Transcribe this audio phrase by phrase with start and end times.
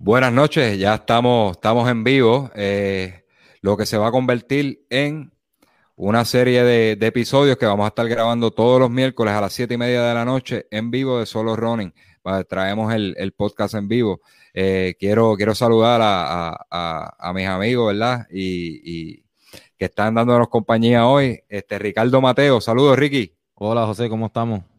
[0.00, 3.24] Buenas noches, ya estamos, estamos en vivo, eh,
[3.62, 5.32] lo que se va a convertir en
[5.96, 9.74] una serie de, episodios que vamos a estar grabando todos los miércoles a las siete
[9.74, 11.92] y media de la noche en vivo de Solo Running.
[12.48, 14.20] Traemos el, podcast en vivo.
[14.54, 18.28] Eh, quiero, quiero saludar a, mis amigos, ¿verdad?
[18.30, 19.24] Y,
[19.76, 21.40] que están dándonos compañía hoy.
[21.48, 23.34] Este Ricardo Mateo, saludos Ricky.
[23.54, 24.77] Hola José, ¿cómo estamos?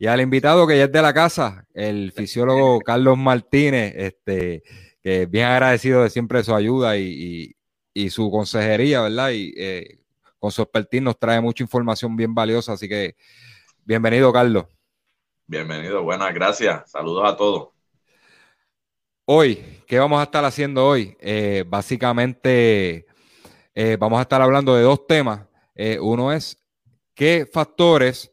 [0.00, 4.62] Y al invitado que ya es de la casa, el fisiólogo Carlos Martínez, este,
[5.02, 7.54] que es bien agradecido de siempre su ayuda y,
[8.10, 9.30] su consejería, ¿verdad?
[9.30, 9.98] Y eh,
[10.38, 13.16] con su expertise nos trae mucha información bien valiosa, así que
[13.84, 14.66] bienvenido, Carlos.
[15.48, 16.88] Bienvenido, buenas, gracias.
[16.88, 17.70] Saludos a todos.
[19.24, 21.16] Hoy, ¿qué vamos a estar haciendo hoy?
[21.18, 23.04] Eh, básicamente,
[23.74, 25.40] eh, vamos a estar hablando de dos temas.
[26.00, 26.56] uno es
[27.16, 28.30] qué factores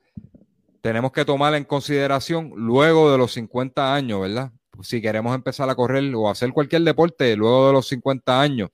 [0.86, 4.52] tenemos que tomar en consideración luego de los 50 años, ¿verdad?
[4.84, 8.70] Si queremos empezar a correr o hacer cualquier deporte luego de los 50 años.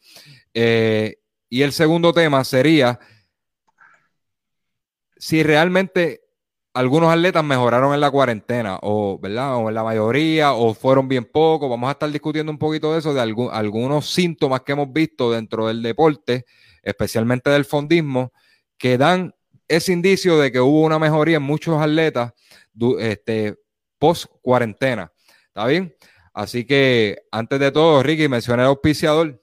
[0.53, 1.15] Eh,
[1.47, 2.99] y el segundo tema sería
[5.15, 6.19] si realmente
[6.73, 9.55] algunos atletas mejoraron en la cuarentena, o, ¿verdad?
[9.55, 11.69] o en la mayoría, o fueron bien pocos.
[11.69, 15.67] Vamos a estar discutiendo un poquito de eso, de algunos síntomas que hemos visto dentro
[15.67, 16.43] del deporte,
[16.83, 18.33] especialmente del fondismo,
[18.77, 19.33] que dan
[19.71, 22.33] es indicio de que hubo una mejoría en muchos atletas
[22.99, 23.57] este,
[23.97, 25.11] post cuarentena.
[25.47, 25.95] ¿Está bien?
[26.33, 29.41] Así que antes de todo, Ricky, mencioné el auspiciador.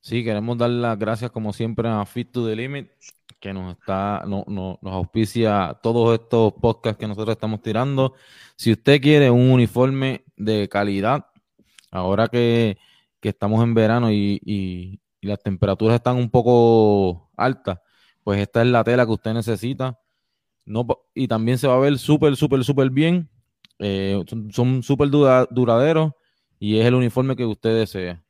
[0.00, 2.90] Sí, queremos dar las gracias como siempre a Fit to the Limit,
[3.38, 8.14] que nos está, no, nos auspicia todos estos podcasts que nosotros estamos tirando.
[8.56, 11.26] Si usted quiere un uniforme de calidad,
[11.90, 12.78] ahora que,
[13.22, 17.78] estamos en verano y las temperaturas están un poco altas,
[18.28, 19.98] pues esta es la tela que usted necesita.
[20.66, 23.30] No, y también se va a ver súper, súper, súper bien.
[23.78, 26.12] Eh, son súper duraderos
[26.58, 28.22] y es el uniforme que usted desea.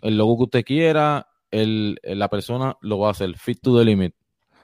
[0.00, 3.36] El logo que usted quiera, el, la persona lo va a hacer.
[3.36, 4.14] Fit to the limit.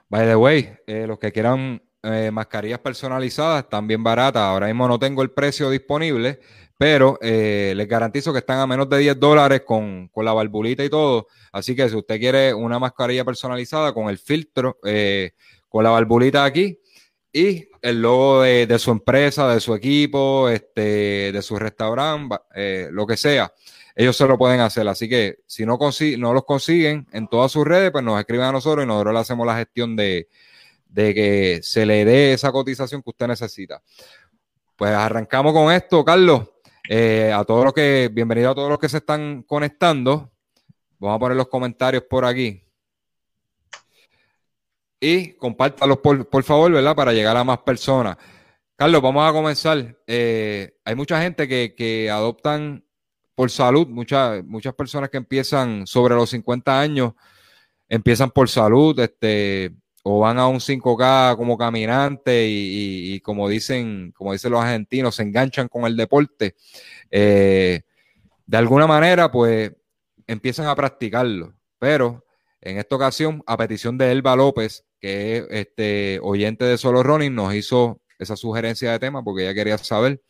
[0.09, 4.45] By the way, eh, los que quieran eh, mascarillas personalizadas están bien baratas.
[4.45, 6.39] Ahora mismo no tengo el precio disponible,
[6.79, 10.89] pero les garantizo que están a menos de 10 dólares con, con la valvulita y
[10.89, 11.27] todo.
[11.53, 15.33] Así que si usted quiere una mascarilla personalizada con el filtro, eh,
[15.69, 16.79] con la valvulita aquí
[17.33, 23.07] y el logo de, su empresa, de su equipo, este, de su restaurante, eh, lo
[23.07, 23.53] que sea,
[23.95, 24.87] ellos se lo pueden hacer.
[24.89, 25.79] Así que si no,
[26.19, 29.21] no los consiguen en todas sus redes, pues nos escriben a nosotros y nosotros le
[29.21, 30.29] hacemos la gestión de,
[30.95, 33.83] que se le dé esa cotización que usted necesita.
[34.77, 36.49] Pues arrancamos con esto, Carlos.
[36.91, 40.33] Eh, a todos los que, bienvenido a todos los que se están conectando.
[40.99, 42.65] Vamos a poner los comentarios por aquí.
[44.99, 46.97] Y compártalos por, favor, ¿verdad?
[46.97, 48.17] Para llegar a más personas.
[48.75, 49.99] Carlos, vamos a comenzar.
[50.07, 52.83] Eh, hay mucha gente que, adoptan
[53.35, 57.13] por salud, muchas, muchas personas que empiezan sobre los 50 años,
[57.87, 59.77] empiezan por salud, este,
[60.11, 65.23] o van a un 5K como caminante y, como dicen, como dicen los argentinos, se
[65.23, 66.55] enganchan con el deporte.
[67.11, 67.83] Eh,
[68.47, 69.71] de alguna manera, pues
[70.27, 71.53] empiezan a practicarlo.
[71.79, 72.25] Pero
[72.63, 77.35] en esta ocasión, a petición de Elba López, que es este, oyente de Solo Running,
[77.35, 80.23] nos hizo esa sugerencia de tema porque ella quería saber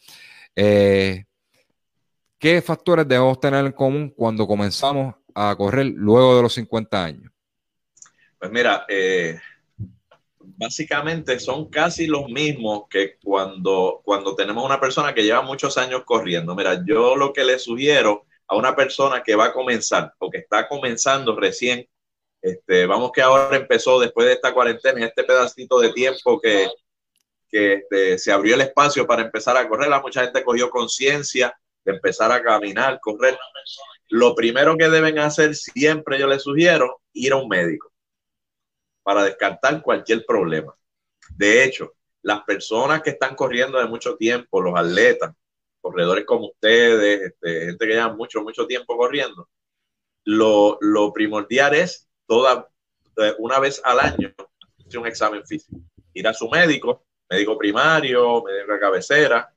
[0.56, 1.24] eh,
[2.36, 7.32] qué factores debemos tener en común cuando comenzamos a correr luego de los 50 años.
[8.40, 9.38] Pues mira, eh,
[10.58, 16.02] básicamente son casi los mismos que cuando, cuando tenemos una persona que lleva muchos años
[16.04, 16.54] corriendo.
[16.56, 20.38] Mira, yo lo que le sugiero a una persona que va a comenzar o que
[20.38, 21.88] está comenzando recién,
[22.42, 26.68] este, vamos que ahora empezó después de esta cuarentena, en este pedacito de tiempo que,
[27.48, 31.56] que este, se abrió el espacio para empezar a correr, la mucha gente cogió conciencia
[31.84, 33.38] de empezar a caminar, correr.
[34.08, 37.87] Lo primero que deben hacer siempre, yo les sugiero, ir a un médico
[39.08, 40.76] para descartar cualquier problema.
[41.34, 45.34] De hecho, las personas que están corriendo de mucho tiempo, los atletas,
[45.80, 49.48] corredores como ustedes, este, gente que lleva mucho, mucho tiempo corriendo,
[50.24, 50.78] lo,
[51.14, 52.68] primordial es toda,
[53.38, 54.34] una vez al año,
[54.98, 55.78] un examen físico.
[56.12, 59.54] Ir a su médico, médico primario, médico de cabecera,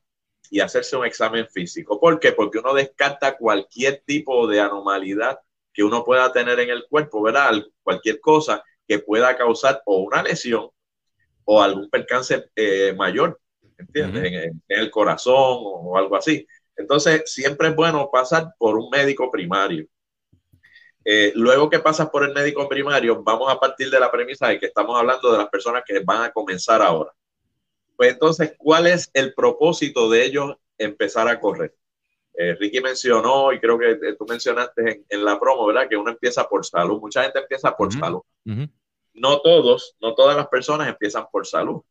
[0.49, 1.99] y hacerse un examen físico.
[1.99, 2.31] ¿Por qué?
[2.31, 5.41] Porque uno descarta cualquier tipo de anomalidad
[5.73, 7.51] que uno pueda tener en el cuerpo, ¿verdad?
[7.83, 10.67] Cualquier cosa que pueda causar o una lesión
[11.45, 13.39] o algún percance eh, mayor
[13.93, 16.45] en, el corazón o, algo así.
[16.75, 19.87] Entonces, siempre es bueno pasar por un médico primario.
[21.05, 24.59] Eh, luego que pasas por el médico primario, vamos a partir de la premisa de
[24.59, 27.13] que estamos hablando de las personas que van a comenzar ahora.
[27.95, 31.73] Pues entonces, ¿cuál es el propósito de ellos empezar a correr?
[32.33, 35.87] eh, Ricky mencionó, y creo que tú mencionaste en, la promo, ¿verdad?
[35.89, 36.99] Que uno empieza por salud.
[36.99, 38.21] Mucha gente empieza por salud.
[39.13, 41.81] No todos, no todas las personas empiezan por salud.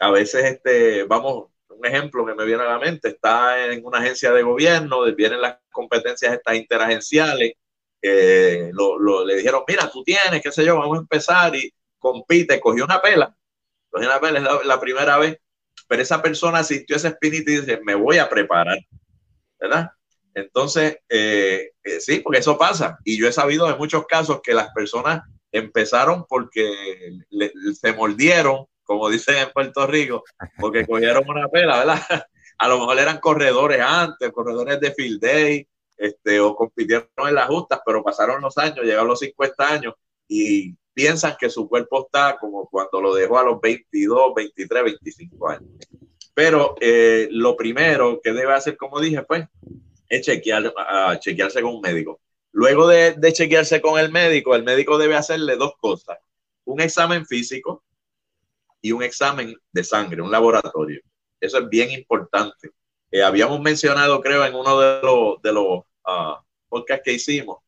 [0.00, 3.98] A veces, este, vamos, un ejemplo que me viene a la mente, está en una
[3.98, 7.54] agencia de gobierno, vienen las competencias estas interagenciales,
[8.02, 12.84] lo, le dijeron, mira, tú tienes, qué sé yo, vamos a empezar y compite, cogió
[12.84, 13.36] una pela,
[13.90, 15.38] cogió una pela, es la, primera vez,
[15.88, 18.78] pero esa persona asistió a ese espíritu y dice, me voy a preparar,
[19.58, 19.90] ¿verdad?
[20.34, 22.98] Entonces, eh, eh, sí, porque eso pasa.
[23.04, 25.22] Y yo he sabido de muchos casos que las personas
[25.56, 26.70] empezaron porque
[27.74, 30.24] se mordieron, como dicen en Puerto Rico,
[30.58, 32.00] porque cogieron una pela, ¿verdad?
[32.58, 37.48] A lo mejor eran corredores antes, corredores de field day, este, o compitieron en las
[37.48, 39.94] justas, pero pasaron los años, llegaron los 50 años
[40.26, 45.48] y piensan que su cuerpo está como cuando lo dejó a los 22, 23, 25
[45.48, 45.70] años.
[46.32, 49.46] Pero eh, lo primero que debe hacer, como dije, pues,
[50.08, 50.72] es chequear,
[51.18, 52.20] chequearse con un médico.
[52.56, 56.16] Luego de, de chequearse con el médico, el médico debe hacerle dos cosas.
[56.64, 57.84] Un examen físico
[58.80, 61.02] y un examen de sangre, un laboratorio.
[61.38, 62.70] Eso es bien importante.
[63.10, 67.58] Eh, habíamos mencionado, creo, en uno de los, de los uh, podcasts que hicimos,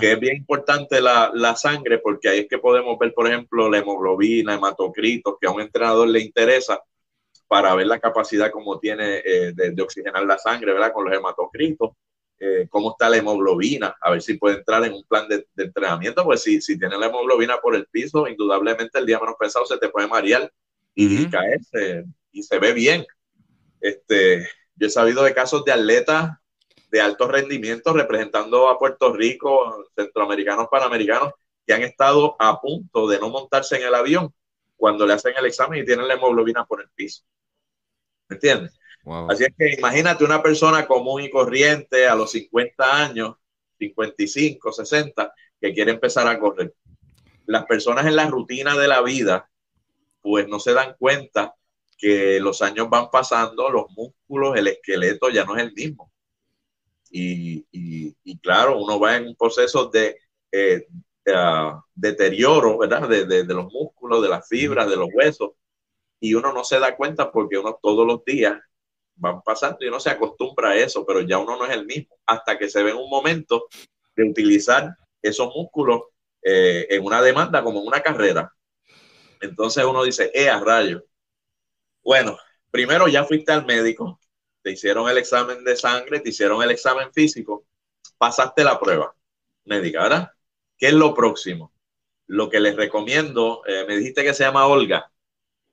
[0.00, 3.70] que es bien importante la, la, sangre, porque ahí es que podemos ver, por ejemplo,
[3.70, 6.82] la hemoglobina, hematocritos, que a un entrenador le interesa
[7.46, 10.92] para ver la capacidad como tiene eh, de, oxigenar la sangre, ¿verdad?
[10.92, 11.92] Con los hematocritos,
[12.40, 16.24] eh, cómo está la hemoglobina, a ver si puede entrar en un plan de, entrenamiento,
[16.24, 19.78] pues si, si tiene la hemoglobina por el piso, indudablemente el día menos pesado se
[19.78, 20.52] te puede marear
[20.94, 23.04] y, caerse y se ve bien.
[23.80, 26.38] Este, yo he sabido de casos de atletas
[26.90, 31.32] de alto rendimiento representando a Puerto Rico, centroamericanos, panamericanos,
[31.66, 34.32] que han estado a punto de no montarse en el avión
[34.76, 37.24] cuando le hacen el examen y tienen la hemoglobina por el piso.
[38.28, 38.77] ¿Me entiendes?
[39.28, 43.36] Así es que imagínate una persona común y corriente a los 50 años,
[43.78, 46.74] 55, 60, que quiere empezar a correr.
[47.46, 49.48] Las personas en la rutina de la vida,
[50.20, 51.54] pues no se dan cuenta
[51.96, 56.12] que los años van pasando, los músculos, el esqueleto ya no es el mismo.
[57.10, 60.18] Y, claro, uno va en un proceso de,
[60.52, 60.86] eh,
[61.34, 63.08] ah, deterioro, ¿verdad?
[63.08, 65.52] De, de, los músculos, de las fibras, de los huesos.
[66.20, 68.58] Y uno no se da cuenta porque uno todos los días
[69.18, 72.16] van pasando y uno se acostumbra a eso, pero ya uno no es el mismo.
[72.26, 73.66] Hasta que se ve en un momento
[74.16, 76.02] de utilizar esos músculos
[76.42, 78.52] eh, en una demanda como en una carrera.
[79.40, 81.04] Entonces uno dice, eh, a rayo,
[82.02, 82.38] bueno,
[82.70, 84.18] primero ya fuiste al médico,
[84.62, 87.66] te hicieron el examen de sangre, te hicieron el examen físico,
[88.16, 89.14] pasaste la prueba
[89.64, 90.32] médica, ¿verdad?
[90.76, 91.72] ¿Qué es lo próximo?
[92.26, 95.10] Lo que les recomiendo, eh, me dijiste que se llama Olga.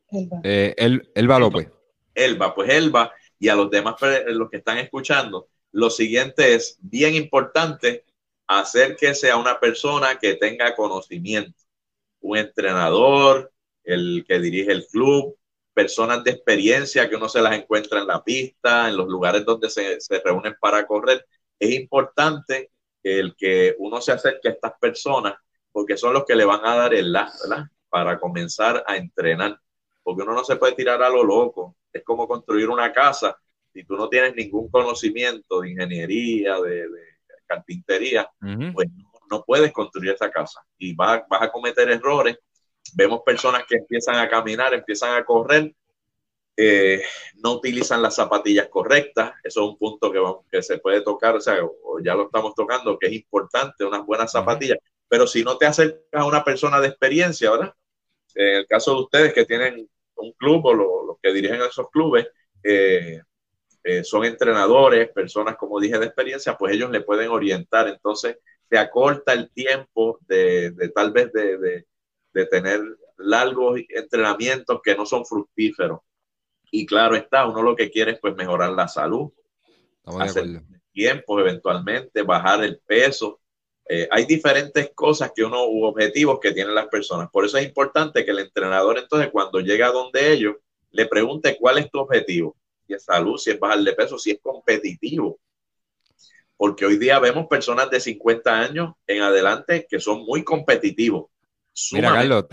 [0.10, 0.42] Elba.
[0.44, 1.70] Eh, el, Elba López.
[2.14, 3.14] Elba, pues Elba
[3.46, 3.96] y a los demás,
[4.26, 8.06] los que están escuchando, lo siguiente es bien importante
[8.48, 11.62] hacer que sea una persona que tenga conocimiento,
[12.22, 13.52] un entrenador,
[13.84, 15.38] el que dirige el club,
[15.76, 19.70] personas de experiencia que uno se las encuentra en la pista, en los lugares donde
[19.70, 21.24] se, reúnen para correr.
[21.60, 22.72] Es importante
[23.04, 25.36] el que uno se acerque a estas personas
[25.72, 27.66] porque son los que le van a dar el la, ¿verdad?
[27.90, 29.60] Para comenzar a entrenar.
[30.02, 31.76] Porque uno no se puede tirar a lo loco.
[31.96, 33.38] Es como construir una casa.
[33.74, 36.88] Si tú no tienes ningún conocimiento de ingeniería, de,
[37.46, 38.30] carpintería,
[38.74, 38.90] pues
[39.30, 40.62] no, puedes construir esa casa.
[40.78, 42.38] Y vas, vas a cometer errores
[42.94, 45.74] Vemos personas que empiezan a caminar, empiezan a correr,
[46.56, 47.02] eh,
[47.36, 49.34] no utilizan las zapatillas correctas.
[49.44, 50.22] Eso es un punto que,
[50.52, 51.58] que se puede tocar, o sea,
[52.04, 54.78] ya lo estamos tocando, que es importante, unas buenas zapatillas.
[55.08, 57.74] Pero si no te acercas a una persona de experiencia, ¿verdad?
[58.36, 59.90] En el caso de ustedes que tienen
[60.25, 62.27] un club o los que dirigen esos clubes,
[62.63, 63.22] eh,
[63.84, 67.88] eh, son entrenadores, personas, como dije, de experiencia, pues ellos le pueden orientar.
[67.88, 68.38] Entonces,
[68.70, 71.86] se acorta el tiempo de, tal vez de,
[72.34, 72.82] de tener
[73.17, 76.00] largos entrenamientos que no son fructíferos.
[76.72, 79.32] Y claro está, uno lo que quiere es pues mejorar la salud,
[80.20, 83.39] hacer tiempo eventualmente, bajar el peso.
[83.88, 87.30] Eh, hay diferentes cosas que uno, u objetivos que tienen las personas.
[87.32, 90.56] Por eso es importante que el entrenador entonces cuando llega donde ellos,
[90.92, 92.56] le pregunte cuál es tu objetivo.
[92.88, 95.39] Si es salud, si es bajar de peso, si es competitivo.
[96.58, 101.25] Porque hoy día vemos personas de 50 años en adelante que son muy competitivos
[101.92, 102.46] Mira, Carlos,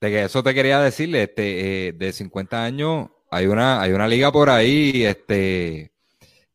[0.00, 4.48] eso te quería decirle, este, eh, de 50 años, hay una, hay una liga por
[4.48, 5.92] ahí, este,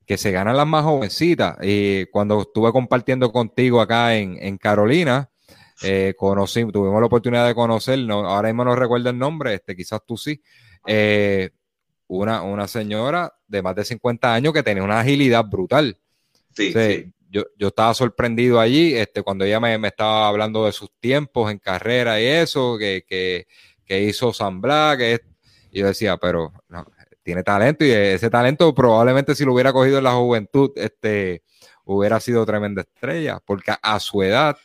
[0.06, 1.58] que se ganan las más jovencitas.
[1.62, 5.30] Y cuando estuve compartiendo contigo acá en, Carolina,
[5.82, 10.00] eh, conocí, tuvimos la oportunidad de conocer, ahora mismo no recuerdo el nombre, este, quizás
[10.06, 10.42] tú sí,
[10.88, 11.50] eh,
[12.08, 15.98] una, una señora de más de 50 años que tenía una agilidad brutal.
[16.56, 17.12] Sí, sí.
[17.28, 21.52] Yo, yo, estaba sorprendido allí este, cuando ella me, me, estaba hablando de sus tiempos
[21.52, 23.48] en carrera y eso, que, que,
[23.84, 25.20] que hizo San Blas, que
[25.76, 26.54] y yo decía, pero
[27.25, 31.41] tiene talento y ese talento probablemente si lo hubiera cogido en la juventud, este,
[31.84, 34.55] hubiera sido tremenda estrella, porque a, su edad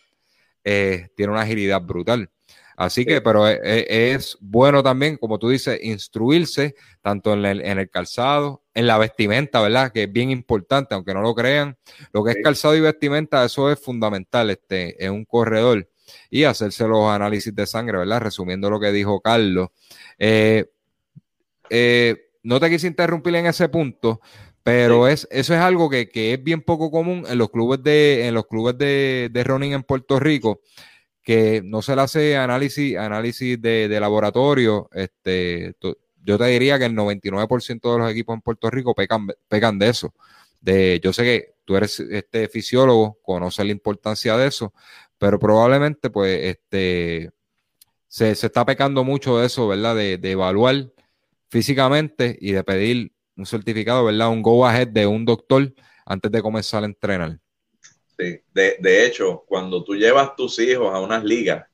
[0.62, 2.30] eh, tiene una agilidad brutal.
[2.76, 7.90] Así que, pero e, e, es, bueno también, como tú dices, instruirse tanto en el,
[7.90, 9.90] calzado, en la vestimenta, ¿verdad?
[9.90, 11.78] Que es bien importante, aunque no lo crean.
[12.12, 15.88] Lo que es calzado y vestimenta, eso es fundamental este, en un corredor.
[16.28, 18.20] Y hacerse los análisis de sangre, ¿verdad?
[18.20, 19.68] Resumiendo lo que dijo Carlos.
[20.18, 20.70] Eh,
[21.70, 24.20] eh, no te quise interrumpir en ese punto,
[24.62, 28.34] pero es, eso es algo que, es bien poco común en los clubes de, en
[28.34, 30.60] los clubes de, de running en Puerto Rico
[31.22, 35.74] que no se le hace análisis, análisis de, laboratorio, este,
[36.22, 39.88] yo te diría que el 99% de los equipos en Puerto Rico pecan, pecan de
[39.88, 40.14] eso.
[40.60, 44.74] De, yo sé que tú eres este fisiólogo, conoces la importancia de eso,
[45.18, 47.30] pero probablemente pues este
[48.08, 49.96] se, está pecando mucho de eso, ¿verdad?
[49.96, 50.90] De, de, evaluar
[51.50, 54.30] físicamente y de pedir un certificado, ¿verdad?
[54.30, 55.72] Un go ahead de un doctor
[56.06, 57.38] antes de comenzar a entrenar.
[58.16, 61.66] De, hecho, cuando tú llevas tus hijos a unas ligas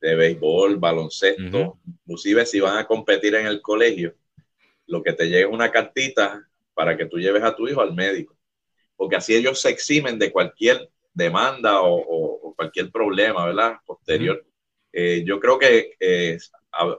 [0.00, 4.14] de béisbol, baloncesto, inclusive si van a competir en el colegio,
[4.86, 7.94] lo que te llega es una cartita para que tú lleves a tu hijo al
[7.94, 8.36] médico,
[8.96, 13.76] porque así ellos se eximen de cualquier demanda o, cualquier problema, ¿verdad?
[13.86, 14.44] Posterior.
[14.92, 16.36] Eh, yo creo que eh,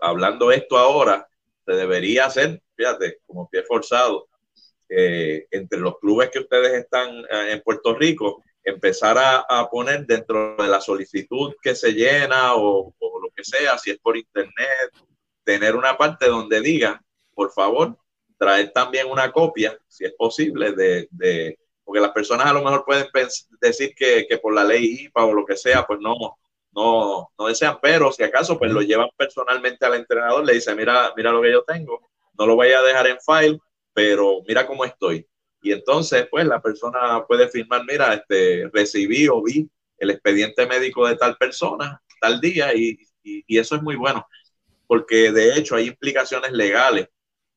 [0.01, 1.27] hablando esto ahora,
[1.65, 4.27] se debería hacer, fíjate, como pie forzado,
[4.89, 10.67] eh, entre los clubes que ustedes están en Puerto Rico, empezar a, poner dentro de
[10.67, 14.91] la solicitud que se llena o, lo que sea, si es por internet,
[15.43, 17.01] tener una parte donde diga,
[17.33, 17.97] por favor,
[18.37, 22.85] traer también una copia, si es posible, de, de porque las personas a lo mejor
[22.85, 23.07] pueden
[23.59, 26.15] decir que, que, por la ley IPA o lo que sea, pues no,
[26.73, 31.13] no, no desean, pero si acaso, pues lo llevan personalmente al entrenador, le dice, mira,
[31.15, 33.59] mira lo que yo tengo, no lo voy a dejar en file,
[33.93, 35.27] pero mira cómo estoy.
[35.61, 41.07] Y entonces, pues la persona puede firmar, mira, este, recibí o vi el expediente médico
[41.07, 44.25] de tal persona, tal día, y, y, eso es muy bueno,
[44.87, 47.07] porque de hecho hay implicaciones legales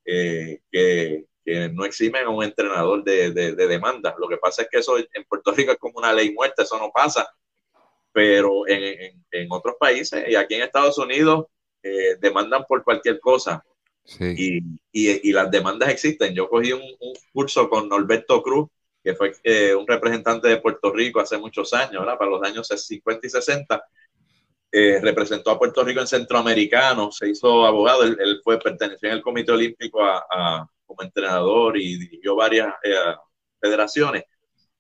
[0.05, 4.15] eh, que, que, no eximen a un entrenador de, de, demanda.
[4.19, 6.79] Lo que pasa es que eso en Puerto Rico es como una ley muerta, eso
[6.79, 7.27] no pasa,
[8.15, 11.47] pero en, en, otros países y aquí en Estados Unidos
[11.83, 13.65] eh, demandan por cualquier cosa.
[14.21, 14.61] Y,
[14.93, 16.33] y, las demandas existen.
[16.33, 16.83] Yo cogí un,
[17.33, 18.69] curso con Norberto Cruz,
[19.03, 22.19] que fue eh, un representante de Puerto Rico hace muchos años, ¿verdad?
[22.19, 23.85] para los años 50 y 60.
[24.71, 29.23] Eh, representó a Puerto Rico en Centroamericano, se hizo abogado, él, fue perteneció en el
[29.23, 32.75] Comité Olímpico a, como entrenador y dirigió varias
[33.61, 34.25] federaciones.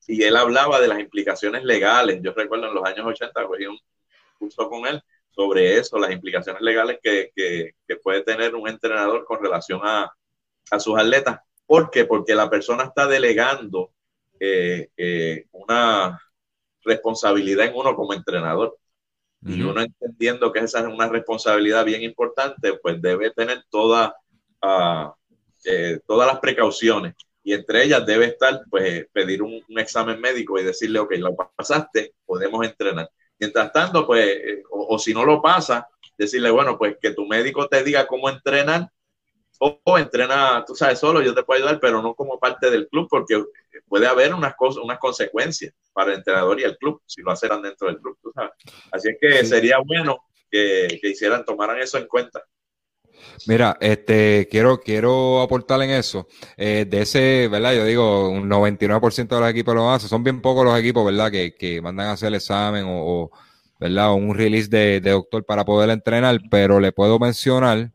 [0.07, 2.21] Y él hablaba de las implicaciones legales.
[2.23, 3.79] Yo recuerdo en los años 80 cogí un
[4.39, 9.43] curso con él sobre eso, las implicaciones legales que, que, puede tener un entrenador con
[9.43, 10.13] relación a,
[10.71, 11.41] a, sus atletas.
[11.67, 12.05] ¿Por qué?
[12.05, 13.91] Porque la persona está delegando
[14.39, 16.21] eh, eh, una
[16.85, 18.77] responsabilidad en uno como entrenador.
[19.47, 24.17] Y uno entendiendo que esa es una responsabilidad bien importante, pues debe tener toda,
[24.63, 25.13] uh,
[26.07, 27.13] todas las precauciones.
[27.45, 31.37] Y entre ellas debe estar, pues, pedir un, un examen médico y decirle, ok, lo
[31.37, 33.09] pasaste, podemos entrenar
[33.39, 37.69] Mientras tanto, pues, eh, o, si no lo pasa, decirle, bueno, pues que tu médico
[37.69, 38.89] te diga cómo entrenar
[39.59, 43.07] o, entrena, tú sabes, solo yo te puedo ayudar, pero no como parte del club,
[43.09, 43.43] porque
[43.89, 47.63] puede haber unas cosas, unas consecuencias para el entrenador y el club si lo hacieran
[47.63, 48.53] dentro del club, tú sabes.
[48.91, 52.43] Así es que sería bueno que, que hicieran, tomaran eso en cuenta.
[53.47, 56.27] Mira, este, quiero, quiero aportar en eso.
[56.57, 57.75] Eh, de ese, ¿verdad?
[57.75, 60.09] Yo digo, un 99% de los equipos lo hacen.
[60.09, 61.31] Son bien pocos los equipos, ¿verdad?
[61.31, 63.31] Que, que mandan a hacer el examen o,
[63.79, 64.13] ¿verdad?
[64.13, 67.91] O un release de, de, doctor para poder entrenar, pero le puedo mencionar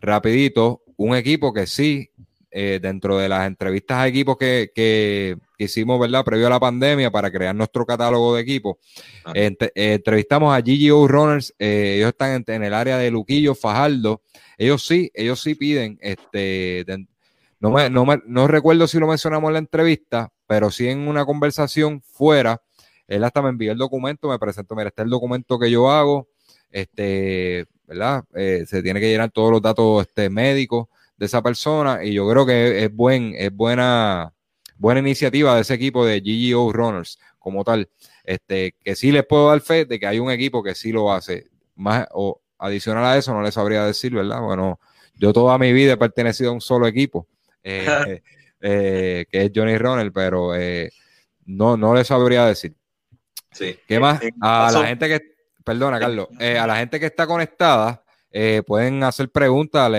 [0.00, 2.10] rapidito un equipo que sí,
[2.52, 6.24] eh, dentro de las entrevistas a equipos que, que, hicimos, ¿verdad?
[6.24, 8.76] Previo a la pandemia para crear nuestro catálogo de equipos,
[9.24, 9.32] ah.
[9.34, 14.22] eh, entrevistamos a GGO Runners, ellos están en, el área de Luquillo, Fajardo,
[14.58, 16.84] ellos sí, ellos sí piden, este,
[17.60, 21.06] no, me, no, me, no recuerdo si lo mencionamos en la entrevista, pero sí en
[21.06, 22.60] una conversación fuera,
[23.06, 26.28] él hasta me envió el documento, me presentó, mira, está el documento que yo hago,
[26.70, 28.24] este, ¿verdad?
[28.34, 30.88] Eh, se tiene que llenar todos los datos este, médicos
[31.20, 34.32] de esa persona y yo creo que es, buen, es buena,
[34.78, 37.90] buena iniciativa de ese equipo de GGO Runners como tal,
[38.24, 41.12] este, que sí les puedo dar fe de que hay un equipo que sí lo
[41.12, 44.40] hace, más, o, adicional a eso, no les sabría decir, ¿verdad?
[44.40, 44.80] Bueno,
[45.14, 47.28] yo toda mi vida he pertenecido a un solo equipo,
[47.62, 48.22] eh,
[48.62, 50.90] eh, que es Johnny Ronald, pero eh,
[51.44, 52.74] no, no le sabría decir.
[53.52, 53.78] Sí.
[53.86, 54.22] ¿Qué más?
[54.40, 59.02] A la gente que, perdona, Carlos, eh, a la gente que está conectada, eh, pueden
[59.02, 59.90] hacer preguntas,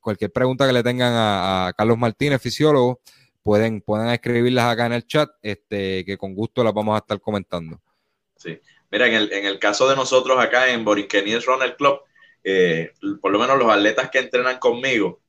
[0.00, 3.00] cualquier pregunta que le tengan a, Carlos Martínez, fisiólogo,
[3.42, 7.20] pueden, pueden escribirlas acá en el chat, este, que con gusto las vamos a estar
[7.20, 7.80] comentando.
[8.36, 8.58] Sí.
[8.90, 12.00] Mira, en el, en el caso de nosotros acá en Borinquenies Runner Club,
[12.42, 15.20] eh, por lo menos los atletas que entrenan conmigo,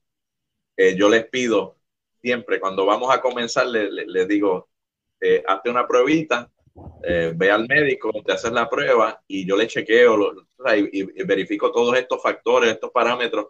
[0.98, 1.77] yo les pido
[2.21, 4.69] siempre, cuando vamos a comenzar, les digo,
[5.19, 6.51] eh, hazte una pruebita,
[7.03, 10.34] eh, ve al médico, te haces la prueba y yo le chequeo
[10.91, 13.48] y, verifico todos estos factores, estos parámetros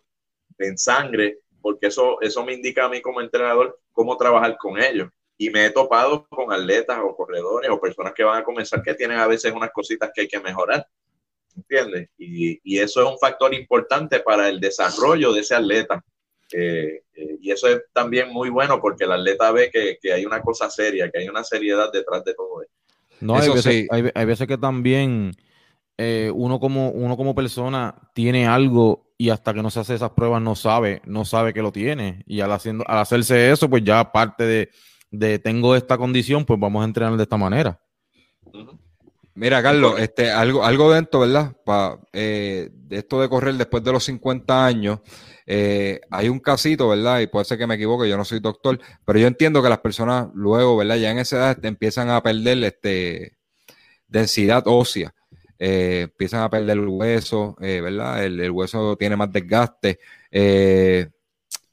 [0.57, 5.09] en sangre, porque eso, eso me indica a mí como entrenador cómo trabajar con ellos.
[5.37, 8.93] Y me he topado con atletas o corredores o personas que van a comenzar que
[8.93, 10.85] tienen a veces unas cositas que hay que mejorar.
[11.55, 12.09] ¿Entiendes?
[12.17, 16.03] Y, y eso es un factor importante para el desarrollo de ese atleta.
[16.53, 20.41] Eh, eh, y eso es también muy bueno porque el atleta ve que, hay una
[20.41, 22.75] cosa seria, que hay una seriedad detrás de todo esto.
[23.21, 25.31] No, hay veces, hay, veces, que también
[25.97, 30.11] eh, uno, como, uno como persona tiene algo y hasta que no se hace esas
[30.11, 32.23] pruebas no sabe, no sabe que lo tiene.
[32.25, 34.69] Y al, haciendo, al hacerse eso, pues ya aparte de,
[35.11, 37.79] de tengo esta condición, pues vamos a entrenar de esta manera.
[39.33, 41.55] Mira, Carlos, este, algo, algo dentro, ¿verdad?
[41.63, 44.99] Pa, de esto de correr después de los 50 años,
[45.45, 47.19] eh, hay un casito, ¿verdad?
[47.19, 49.79] Y puede ser que me equivoque, yo no soy doctor, pero yo entiendo que las
[49.79, 50.97] personas luego, ¿verdad?
[50.97, 53.37] Ya en esa edad empiezan a perder este,
[54.07, 55.13] densidad ósea,
[55.59, 58.23] eh, empiezan a perder el hueso, eh, ¿verdad?
[58.23, 59.99] El, hueso tiene más desgaste.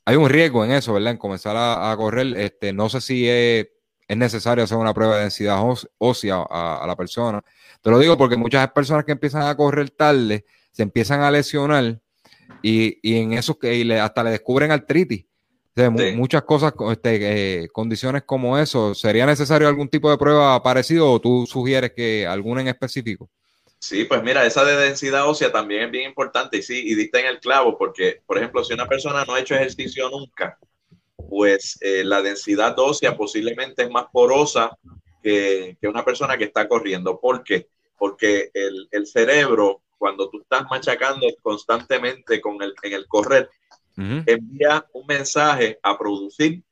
[0.05, 1.13] hay un riesgo en eso, ¿verdad?
[1.13, 2.37] En comenzar a, correr.
[2.37, 3.69] Este, no sé si es,
[4.09, 5.59] necesario hacer una prueba de densidad
[5.99, 7.43] ósea a la persona.
[7.83, 12.01] Te lo digo porque muchas personas que empiezan a correr tarde se empiezan a lesionar
[12.63, 15.27] y, y en eso que le, hasta le descubren artritis.
[16.17, 21.21] Muchas cosas, este, eh, condiciones como eso, ¿sería necesario algún tipo de prueba parecido o
[21.21, 23.31] tú sugieres que alguna en específico?
[23.79, 27.21] Sí, pues mira, esa de densidad ósea también es bien importante y sí, y diste
[27.21, 30.59] en el clavo, porque, por ejemplo, si una persona no ha hecho ejercicio nunca,
[31.29, 34.77] pues eh, la densidad ósea posiblemente es más porosa
[35.23, 37.21] que, que, una persona que está corriendo.
[37.21, 37.69] ¿Por qué?
[37.97, 43.51] Porque el, el cerebro cuando tú estás machacando constantemente con el, en el correr,
[43.97, 46.63] envía un mensaje a producir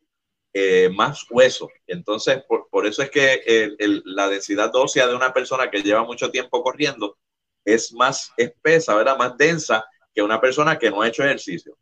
[0.54, 1.68] eh, más hueso.
[1.86, 3.68] Entonces, por, eso es que
[4.04, 7.18] la densidad ósea de una persona que lleva mucho tiempo corriendo
[7.62, 9.18] es más espesa, ¿verdad?
[9.18, 9.84] Más densa
[10.14, 11.76] que una persona que no ha hecho ejercicio.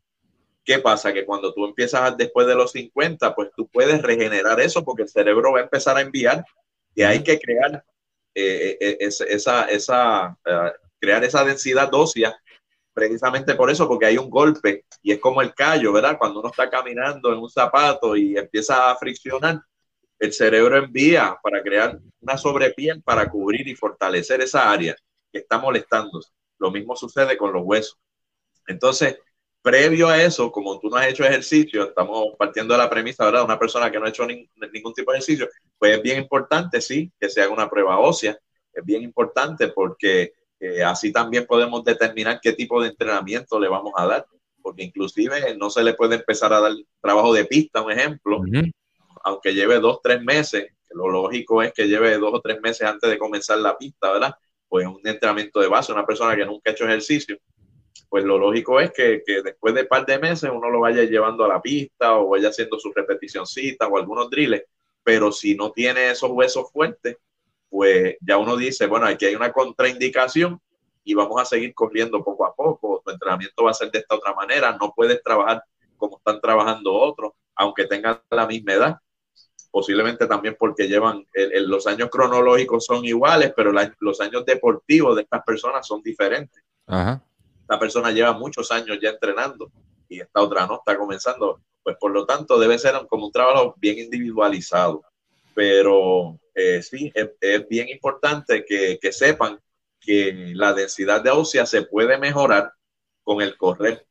[0.64, 1.12] ¿Qué pasa?
[1.12, 5.08] Que cuando tú empiezas después de los 50, pues tú puedes regenerar eso porque el
[5.08, 6.44] cerebro va a empezar a enviar
[6.94, 7.84] y hay que crear
[8.34, 10.36] eh, eh, esa, esa,
[11.04, 12.34] crear esa densidad ósea
[12.94, 16.16] precisamente por eso, porque hay un golpe y es como el callo, ¿verdad?
[16.16, 19.60] Cuando uno está caminando en un zapato y empieza a friccionar,
[20.18, 24.96] el cerebro envía para crear una sobrepiel para cubrir y fortalecer esa área
[25.32, 26.30] que está molestándose.
[26.58, 27.98] Lo mismo sucede con los huesos.
[28.68, 29.18] Entonces,
[29.60, 33.44] previo a eso, como tú no has hecho ejercicio, estamos partiendo de la premisa, ¿verdad?
[33.44, 37.12] Una persona que no ha hecho ningún tipo de ejercicio, pues es bien importante, sí,
[37.18, 38.38] que se haga una prueba ósea.
[38.72, 40.34] Es bien importante porque
[40.84, 44.26] así también podemos determinar qué tipo de entrenamiento le vamos a dar,
[44.62, 48.40] porque inclusive no se le puede empezar a dar trabajo de pista, un ejemplo,
[49.24, 53.10] aunque lleve dos, tres meses, lo lógico es que lleve dos o tres meses antes
[53.10, 54.34] de comenzar la pista, ¿verdad?
[54.68, 57.38] Pues un entrenamiento de base, una persona que nunca ha hecho ejercicio,
[58.08, 61.02] pues lo lógico es que, que después de un par de meses uno lo vaya
[61.02, 64.62] llevando a la pista o vaya haciendo sus repeticioncitas o algunos drills,
[65.02, 67.16] pero si no tiene esos huesos fuertes,
[67.74, 70.60] pues ya uno dice, bueno, aquí hay una contraindicación
[71.02, 74.14] y vamos a seguir corriendo poco a poco, tu entrenamiento va a ser de esta
[74.14, 75.64] otra manera, no puedes trabajar
[75.96, 78.96] como están trabajando otros, aunque tengan la misma edad,
[79.72, 81.26] posiblemente también porque llevan,
[81.66, 86.62] los años cronológicos son iguales, pero los años deportivos de estas personas son diferentes.
[86.86, 89.72] Esta persona lleva muchos años ya entrenando
[90.08, 93.74] y esta otra no, está comenzando, pues por lo tanto debe ser como un trabajo
[93.78, 95.02] bien individualizado,
[95.54, 99.60] pero eh, sí, es, bien importante que, sepan
[100.00, 102.72] que la densidad de ósea se puede mejorar
[103.22, 104.06] con el correr.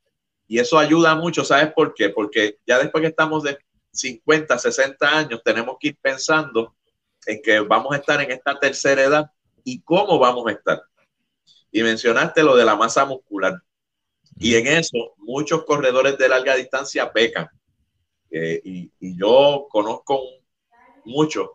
[0.48, 2.10] Y eso ayuda mucho, ¿sabes por qué?
[2.10, 3.58] Porque ya después que estamos de
[3.92, 6.76] 50, 60 años, tenemos que ir pensando
[7.26, 9.32] en que vamos a estar en esta tercera edad
[9.64, 10.82] y cómo vamos a estar.
[11.72, 13.62] Y mencionaste lo de la masa muscular.
[14.38, 17.48] Y en eso, muchos corredores de larga distancia pecan.
[18.32, 20.43] Eh, y, y, yo conozco
[21.06, 21.50] muchos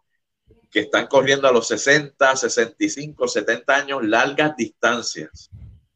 [0.70, 5.50] que están corriendo a los 60, 65, 70 años largas distancias.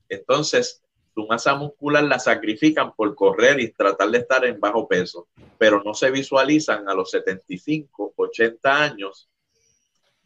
[0.09, 0.83] Entonces,
[1.15, 5.83] su masa muscular la sacrifican por correr y tratar de estar en bajo peso, pero
[5.83, 9.29] no se visualizan a los 75, 80 años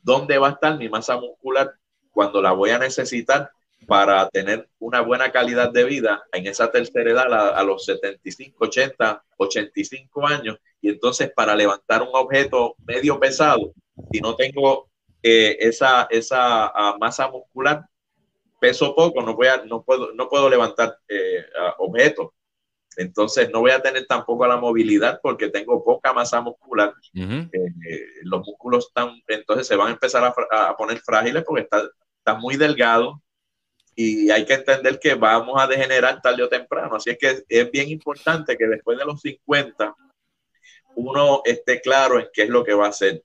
[0.03, 1.75] dónde va a estar mi masa muscular
[2.13, 3.51] cuando la voy a necesitar
[3.87, 9.25] para tener una buena calidad de vida en esa tercera edad a, los 75, 80,
[9.37, 13.73] 85 años y entonces para levantar un objeto medio pesado,
[14.13, 14.89] si no tengo
[15.23, 17.87] eh, esa, esa ah, masa muscular,
[18.61, 21.45] peso poco, no, voy a, no, puedo, no puedo levantar eh,
[21.79, 22.31] objetos.
[22.97, 26.95] Entonces no voy a tener tampoco la movilidad porque tengo poca masa muscular.
[27.15, 27.51] Eh,
[28.23, 31.83] los músculos están, entonces se van a empezar a, a poner frágiles porque está,
[32.19, 33.21] está muy delgado,
[33.99, 36.97] y hay que entender que vamos a degenerar tarde o temprano.
[36.97, 39.97] Así es que es bien importante que después de los 50
[40.97, 43.23] uno esté claro en qué es lo que va a hacer.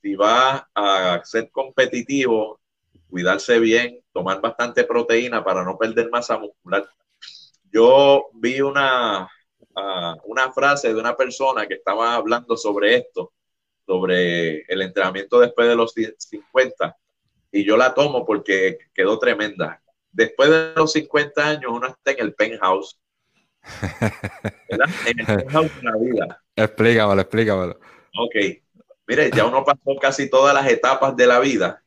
[0.00, 2.60] Si va a ser competitivo,
[3.10, 6.88] cuidarse bien, tomar bastante proteína para no perder masa muscular.
[7.72, 9.28] Yo vi una,
[9.74, 13.32] ah, una frase de una persona que estaba hablando sobre esto,
[13.84, 16.96] sobre el entrenamiento después de los 50,
[17.50, 19.80] y yo la tomo porque quedó tremenda
[20.14, 22.98] después de los 50 años uno está en el penthouse.
[24.70, 24.88] ¿verdad?
[25.06, 26.42] En el penthouse de la vida.
[26.56, 27.80] Explícamelo, explícamelo.
[28.18, 28.34] Ok.
[29.06, 31.82] Mire, ya uno pasó casi todas las etapas de la vida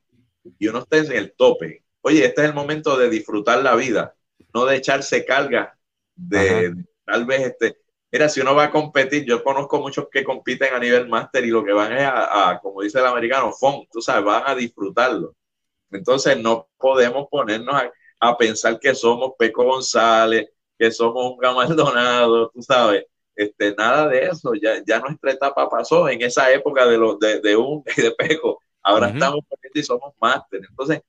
[0.59, 1.83] y uno está en el tope.
[2.01, 4.15] Oye, este es el momento de disfrutar la vida,
[4.53, 5.77] no de echarse carga
[6.15, 7.77] de, tal vez este.
[8.11, 11.49] Mira, si uno va a competir, yo conozco muchos que compiten a nivel máster y
[11.49, 15.35] lo que van es a, como dice el americano, fun, tú sabes, van a disfrutarlo.
[15.91, 22.49] Entonces no podemos ponernos a, a pensar que somos Peco González, que somos un Gamaldonado,
[22.49, 23.05] tú sabes.
[23.35, 27.39] Este, nada de eso, ya, ya nuestra etapa pasó en esa época de, los de,
[27.39, 28.61] de un y de Peco.
[28.81, 30.61] Ahora estamos poniendo y somos máster.
[30.67, 31.01] Entonces,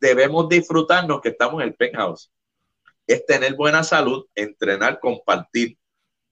[0.00, 2.30] debemos disfrutarnos que estamos en el penthouse.
[3.06, 5.76] Es tener buena salud, entrenar, compartir.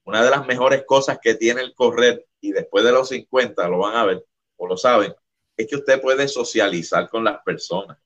[0.04, 3.78] Una de las mejores cosas que tiene el correr, y después de los 50 lo
[3.78, 4.24] van a ver
[4.56, 5.14] o lo saben,
[5.56, 7.98] es que usted puede socializar con las personas.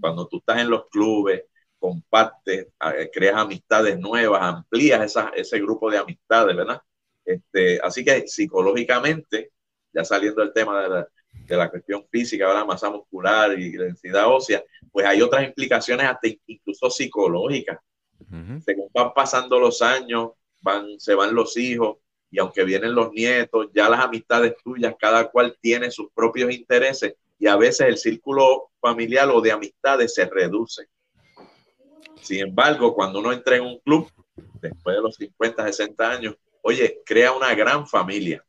[0.00, 1.44] Cuando tú estás en los clubes,
[1.78, 2.68] compartes,
[3.12, 6.82] creas amistades nuevas, amplías ese grupo de amistades, ¿verdad?
[7.24, 9.52] Este, así que psicológicamente,
[9.92, 14.26] ya saliendo del tema de la, de la cuestión física, la masa muscular y densidad
[14.28, 17.78] ósea, pues hay otras implicaciones hasta incluso psicológicas.
[18.64, 21.98] Según van pasando los años, van, se van los hijos
[22.30, 27.14] y aunque vienen los nietos, ya las amistades tuyas, cada cual tiene sus propios intereses
[27.38, 30.88] y a veces el círculo familiar o de amistades se reduce.
[32.20, 34.10] Sin embargo, cuando uno entra en un club,
[34.60, 38.44] después de los 50, 60 años, oye, crea una gran familia.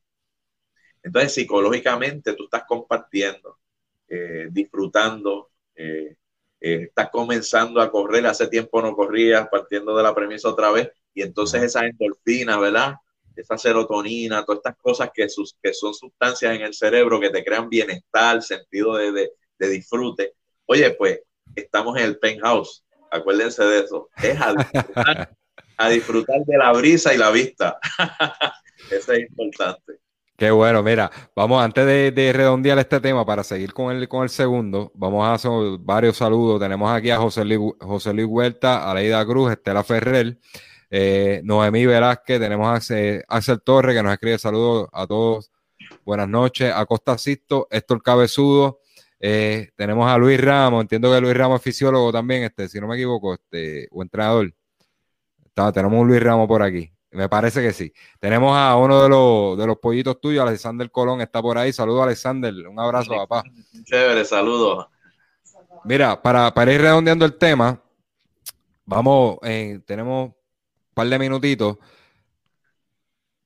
[1.03, 3.57] Entonces, psicológicamente, tú estás compartiendo,
[4.07, 6.15] eh, disfrutando, eh,
[6.59, 10.91] eh, estás comenzando a correr, hace tiempo no corrías, partiendo de la premisa otra vez,
[11.13, 12.95] y entonces esa endorfina, ¿verdad?
[13.39, 17.43] Esa serotonina, todas estas cosas que, sus, que son sustancias en el cerebro que te
[17.43, 20.33] crean bienestar, sentido de, disfrute.
[20.65, 21.21] Oye, pues
[21.55, 24.37] estamos en el penthouse, acuérdense de eso, es
[25.77, 27.79] a disfrutar, de la brisa y la vista.
[28.91, 29.99] eso es importante.
[30.35, 34.29] Qué bueno, mira, vamos antes de, redondear este tema para seguir con el, con el
[34.29, 36.61] segundo, vamos a hacer varios saludos.
[36.61, 40.37] Tenemos aquí a José Luis, José Luis Huerta, a Leida Cruz, Estela Ferrer,
[40.89, 45.51] eh, Noemí Velázquez, tenemos a Axel, Torre que nos escribe saludos a todos.
[46.05, 46.73] Buenas noches.
[46.73, 48.79] A Costa Sisto, Héctor Cabezudo.
[49.19, 52.87] Eh, tenemos a Luis Ramos, entiendo que Luis Ramos es fisiólogo también, este, si no
[52.87, 54.53] me equivoco, este, o entrenador.
[55.73, 56.91] tenemos un Luis Ramos por aquí.
[57.11, 57.91] Me parece que sí.
[58.19, 61.73] Tenemos a uno de los, de los pollitos tuyos, Alexander Colón, está por ahí.
[61.73, 62.53] Saludos, Alexander.
[62.67, 63.43] Un abrazo, papá.
[63.83, 64.87] Chévere, saludos.
[65.85, 67.81] Mira, para, para ir redondeando el tema,
[68.85, 70.31] vamos, eh, tenemos
[70.99, 71.77] par de minutitos.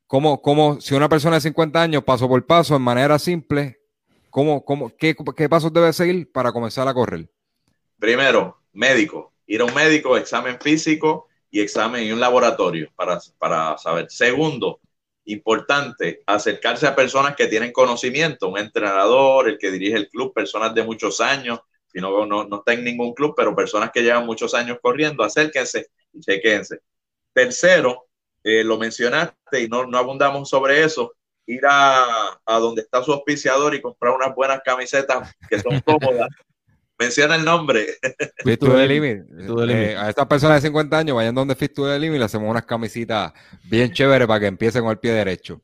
[0.07, 3.79] ¿Cómo, cómo, si una persona de 50 años, paso por paso, en manera simple,
[4.31, 7.29] ¿cómo, cómo, qué, qué pasos debe seguir para comenzar a correr?
[7.99, 9.33] Primero, médico.
[9.45, 14.07] Ir a un médico, examen físico y examen y un laboratorio para, para saber.
[14.09, 14.79] Segundo,
[15.25, 20.73] importante, acercarse a personas que tienen conocimiento, un entrenador, el que dirige el club, personas
[20.73, 24.25] de muchos años, si no, no, no está en ningún club, pero personas que llevan
[24.25, 26.79] muchos años corriendo, acérquense y chequense.
[27.33, 28.07] Tercero,
[28.43, 31.13] eh, lo mencionaste y no, no abundamos sobre eso,
[31.45, 36.29] ir a, donde está su auspiciador y comprar unas buenas camisetas que son cómodas.
[36.99, 37.87] Menciona el nombre.
[38.43, 42.09] Fit to eh, a estas personas de 50 años, vayan donde Fit to the y
[42.17, 45.61] le hacemos unas camisitas bien chéveres para que empiecen con el pie derecho.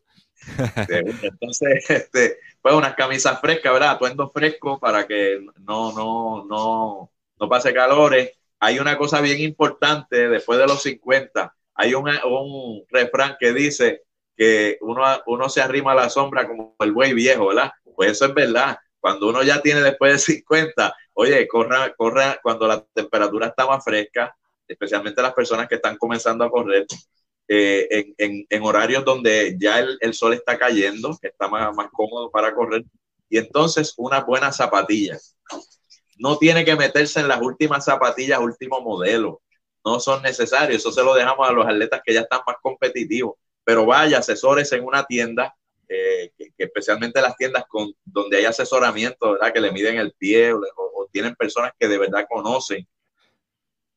[0.88, 3.92] Entonces, este, pues unas camisas frescas, ¿verdad?
[3.92, 8.32] Atuendo fresco para que no, no, no, no pase calores.
[8.60, 14.02] Hay una cosa bien importante después de los 50 hay un, un refrán que dice
[14.36, 17.72] que uno, uno se arrima a la sombra como el buey viejo, ¿verdad?
[17.96, 18.78] Pues eso es verdad.
[19.00, 23.82] Cuando uno ya tiene después de 50, oye, corra, corra cuando la temperatura está más
[23.82, 24.36] fresca,
[24.68, 26.86] especialmente las personas que están comenzando a correr,
[27.48, 32.54] eh, en, horarios donde ya el, sol está cayendo, que está más, más cómodo para
[32.54, 32.84] correr,
[33.30, 35.38] y entonces unas buenas zapatillas.
[36.18, 39.42] No tiene que meterse en las últimas zapatillas, último modelo.
[39.86, 40.80] No son necesarios.
[40.80, 43.36] Eso se lo dejamos a los atletas que ya están más competitivos.
[43.64, 45.56] Pero vaya, asesores en una tienda,
[45.88, 49.54] eh, que, especialmente las tiendas con, donde hay asesoramiento, ¿verdad?
[49.54, 52.88] Que le miden el pie o, o tienen personas que de verdad conocen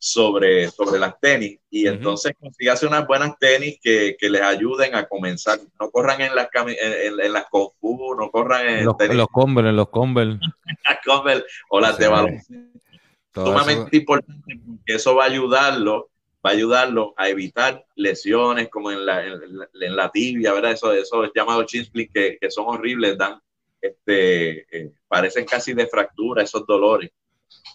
[0.04, 5.06] sobre, sobre las tenis y entonces consígase unas buenas tenis que, que, les ayuden a
[5.06, 5.60] comenzar.
[5.78, 9.70] No corran en las, en, en, las Confu, no corran en, los, en los Converse,
[9.70, 10.40] en los Converse.
[11.68, 12.72] o las de baloncesto.
[13.34, 16.10] Sumamente importante porque eso va a ayudarlo,
[16.44, 20.72] va a ayudarlo a evitar lesiones como en la, en, la tibia, ¿verdad?
[20.72, 23.40] Eso, eso es llamado chin que, que son horribles, dan,
[23.80, 27.10] este, eh, parecen casi de fractura esos dolores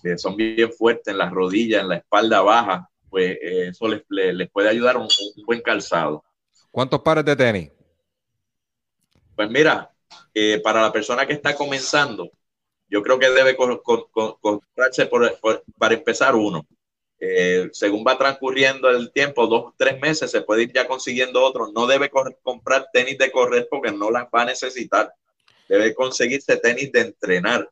[0.02, 4.04] que son bien fuertes en las rodillas, en la espalda baja, pues eh, eso les,
[4.10, 6.24] les, puede ayudar un, un, buen calzado.
[6.72, 7.72] ¿Cuántos pares de tenis?
[9.36, 9.92] Pues mira,
[10.34, 12.30] eh, para la persona que está comenzando,
[12.90, 16.66] yo creo que debe comprarse por, para empezar uno.
[17.20, 21.72] Eh, según va transcurriendo el tiempo, dos, tres meses, se puede ir ya consiguiendo otro.
[21.74, 22.10] No debe
[22.42, 25.12] comprar tenis de correr porque no las va a necesitar.
[25.68, 27.70] Debe conseguirse tenis de entrenar.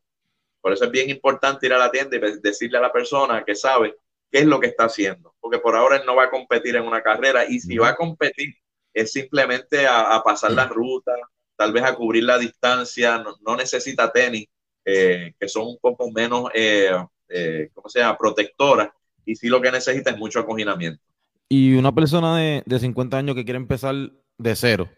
[0.62, 3.56] Por eso es bien importante ir a la tienda y decirle a la persona que
[3.56, 3.96] sabe
[4.32, 6.84] qué es lo que está haciendo, porque por ahora él no va a competir en
[6.84, 8.56] una carrera y si va a competir
[8.96, 11.12] es simplemente a, pasar la ruta,
[11.56, 14.48] tal vez a cubrir la distancia, no, necesita tenis,
[14.86, 16.92] eh, que son un poco menos, eh,
[17.30, 18.90] eh, ¿cómo se llama?, protectoras,
[19.26, 21.02] y sí lo que necesita es mucho acoginamiento.
[21.50, 23.96] Y una persona de, de 50 años que quiere empezar
[24.38, 24.90] de cero,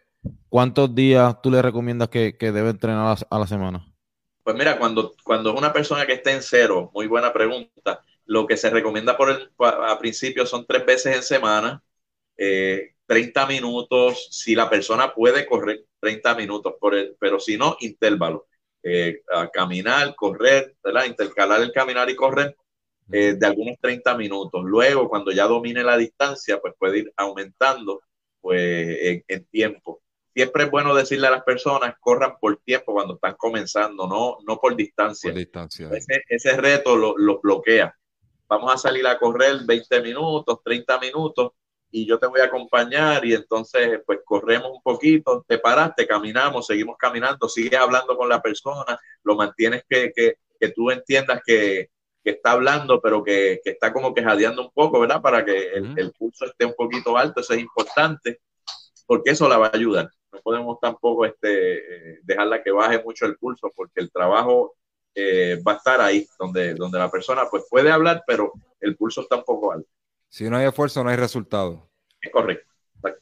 [0.50, 3.86] ¿cuántos días tú le recomiendas que, que debe entrenar a la semana?
[4.44, 8.48] Pues mira, cuando, cuando es una persona que está en cero, muy buena pregunta, lo
[8.48, 11.84] que se recomienda por el, a principio son tres veces en semana,
[12.36, 17.76] 30 eh, minutos, si la persona puede correr 30 minutos, por el, pero si no,
[17.82, 18.47] intervalo.
[18.90, 21.06] Eh, a caminar, correr, ¿verdad?
[21.06, 22.56] intercalar el caminar y correr
[23.12, 24.64] eh, de algunos 30 minutos.
[24.64, 28.02] Luego, cuando ya domine la distancia, pues puede ir aumentando
[28.40, 30.02] pues, en tiempo
[30.38, 34.60] siempre es bueno decirle a las personas, corran por tiempo cuando están comenzando, no, no
[34.60, 35.32] por distancia.
[35.32, 35.90] distancia.
[36.30, 37.98] Ese, reto los lo bloquea.
[38.48, 41.54] Vamos a salir a correr 20 minutos, 30 minutos
[41.92, 46.68] y yo te voy a acompañar y entonces pues corremos un poquito, te paraste, caminamos,
[46.68, 51.90] seguimos caminando, sigues hablando con la persona, lo mantienes que, que, que tú entiendas que,
[52.24, 55.22] que, está hablando, pero que, que, está como que jadeando un poco, ¿verdad?
[55.22, 58.42] Para que el, el pulso esté un poquito alto, eso es importante,
[59.06, 63.38] porque eso la va a ayudar no podemos tampoco este, dejarla que baje mucho el
[63.38, 64.76] pulso porque el trabajo
[65.16, 69.22] eh, va a estar ahí, donde, donde la persona pues puede hablar, pero el pulso
[69.22, 69.90] está un poco alto.
[70.30, 71.90] Si no hay esfuerzo, no hay resultado.
[72.22, 72.66] Es correcto.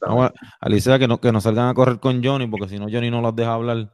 [0.00, 3.10] Vamos, Alicia, que no, que no salgan a correr con Johnny, porque si no, Johnny
[3.10, 3.90] no los deja hablar.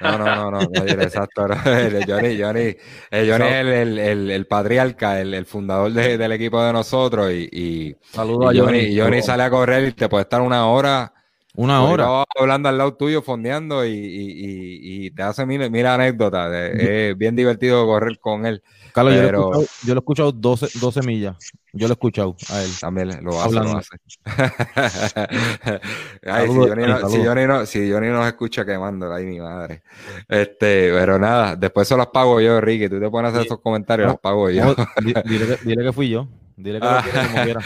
[0.00, 1.46] No, no, no, no, exacto.
[2.08, 2.76] Johnny, Johnny,
[3.10, 7.30] eh, Johnny es el, el, el, patriarca, el, el fundador de, del equipo de nosotros.
[7.32, 8.98] Y, y, Saludos a Johnny.
[8.98, 11.12] Johnny sale a correr y te puede estar una hora
[11.56, 12.24] una hora.
[12.36, 16.52] hablando al lado tuyo, fondeando y, y, y te hace mil, mil anécdotas.
[16.52, 18.62] Es bien divertido correr con él.
[18.94, 21.36] Carlos, yo, lo he escuchado 12, 12 millas.
[21.72, 22.70] Yo lo he escuchado a él.
[22.80, 23.96] También lo hace, lo hace.
[26.22, 29.82] Ay, si, Johnny no, si, Johnny no, si, Johnny nos escucha quemando, ay mi madre.
[30.28, 32.88] Este, pero nada, después se los pago yo, Ricky.
[32.88, 34.76] Tú te pones a hacer esos comentarios, los pago yo.
[35.02, 36.28] dile, que, dile, que, fui yo.
[36.56, 37.60] Dile que lo como quiera.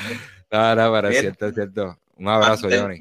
[0.50, 1.98] No, no, pero es cierto, es cierto.
[2.16, 3.00] Un abrazo, Johnny.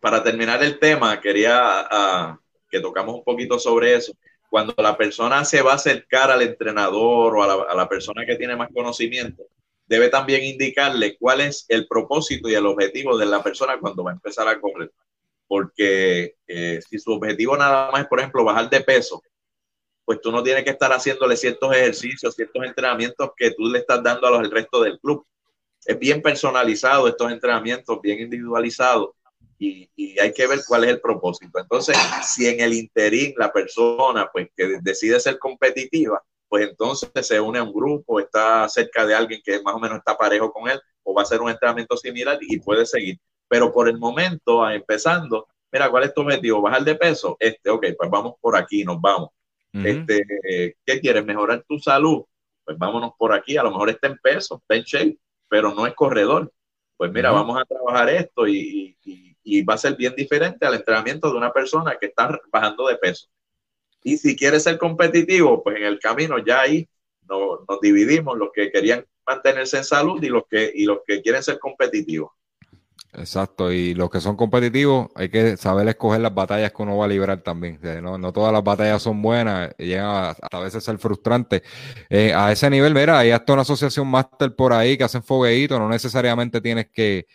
[0.00, 2.36] Para terminar, el tema, quería uh,
[2.68, 4.12] que tocamos un poquito sobre eso.
[4.48, 8.24] Cuando la persona se va a acercar al entrenador o a la, a la persona
[8.24, 9.44] que tiene más conocimiento,
[9.86, 14.10] debe también indicarle cuál es el propósito y el objetivo de la persona cuando va
[14.10, 14.92] a empezar a correr.
[15.46, 19.22] Porque eh, si su objetivo nada más es, por ejemplo, bajar de peso,
[20.04, 24.02] pues tú no tienes que estar haciéndole ciertos ejercicios, ciertos entrenamientos que tú le estás
[24.02, 25.26] dando a los, al resto del club
[25.88, 29.10] es bien personalizado estos entrenamientos, bien individualizados
[29.58, 31.58] y, hay que ver cuál es el propósito.
[31.58, 37.40] Entonces, si en el interín la persona pues que decide ser competitiva, pues entonces se
[37.40, 40.68] une a un grupo, está cerca de alguien que más o menos está parejo con
[40.68, 43.18] él o va a hacer un entrenamiento similar y puede seguir.
[43.48, 46.62] Pero por el momento, empezando, mira, ¿cuál es tu objetivo?
[46.62, 47.36] ¿Bajar de peso?
[47.38, 49.30] Este, ok, pues vamos por aquí, nos vamos.
[49.72, 50.24] este,
[50.84, 51.24] ¿Qué quieres?
[51.24, 52.24] ¿Mejorar tu salud?
[52.64, 55.18] Pues vámonos por aquí, a lo mejor está en peso, está en shape,
[55.48, 56.52] pero no es corredor.
[56.98, 58.96] Pues mira, vamos a trabajar esto y,
[59.62, 63.28] va a ser bien diferente al entrenamiento de una persona que está bajando de peso.
[64.02, 66.88] Y si quieres ser competitivo, pues en el camino ya ahí
[67.28, 71.42] nos, dividimos los que querían mantenerse en salud y los que, y los que quieren
[71.42, 72.30] ser competitivos.
[73.14, 77.06] Exacto, y los que son competitivos hay que saber escoger las batallas que uno va
[77.06, 77.80] a librar también.
[78.02, 81.62] No, todas las batallas son buenas, llegan a, a veces ser frustrantes.
[82.10, 85.78] Eh, a ese nivel, mira, hay hasta una asociación máster por ahí que hacen fogueitos,
[85.78, 87.26] no necesariamente tienes que,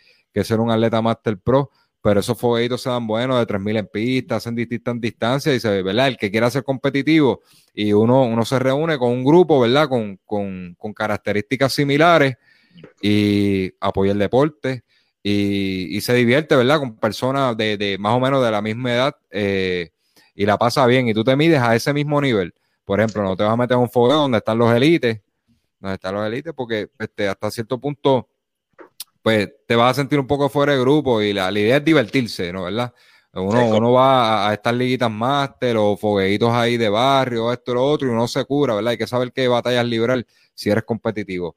[0.42, 1.70] ser un atleta máster pro,
[2.04, 5.70] pero esos fogueitos se dan buenos de 3.000 en pista, hacen distintas distancias y se
[5.70, 6.08] ve, ¿verdad?
[6.08, 7.40] El que quiera ser competitivo
[7.72, 9.88] y uno, uno se reúne con un grupo, ¿verdad?
[9.88, 12.36] Con, con, con características similares
[13.00, 14.84] y apoya el deporte
[15.22, 16.78] y, se divierte, ¿verdad?
[16.78, 19.88] Con personas de, más o menos de la misma edad eh,
[20.34, 22.52] y la pasa bien y tú te mides a ese mismo nivel.
[22.84, 25.22] Por ejemplo, no te vas a meter en un fogueo donde están los élites,
[25.80, 28.28] donde están los élites, porque este, hasta cierto punto,
[29.24, 32.52] pues te vas a sentir un poco fuera de grupo y la, idea es divertirse,
[32.52, 32.64] ¿no?
[32.64, 32.92] ¿Verdad?
[33.32, 38.06] Uno, uno va a, estas liguitas máster o fogueitos ahí de barrio, esto, lo otro,
[38.06, 38.90] y uno se cura, ¿verdad?
[38.90, 41.56] Hay que saber qué batallas librar si eres competitivo.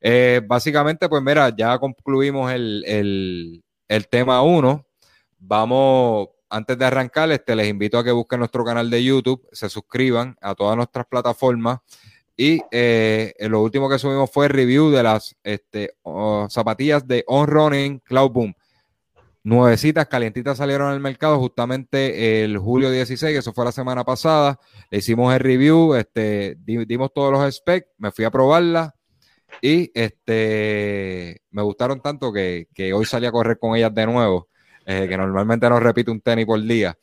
[0.00, 3.64] Eh, básicamente, pues mira, ya concluimos el,
[4.10, 4.86] tema 1.
[5.40, 9.68] Vamos, antes de arrancar, este, les invito a que busquen nuestro canal de YouTube, se
[9.68, 11.80] suscriban a todas nuestras plataformas.
[12.40, 15.94] Y eh, lo último que subimos fue review de las este,
[16.48, 18.54] zapatillas de On Running Cloud Boom.
[19.42, 24.60] Nuevecitas, calientitas salieron al mercado justamente el julio 16, que eso fue la semana pasada.
[24.88, 28.94] Le hicimos el review, este, dimos todos los specs, me fui a probarla,
[29.60, 34.48] y este me gustaron tanto que, hoy salí a correr con ellas de nuevo,
[34.86, 36.96] eh, que normalmente no repito un tenis por día.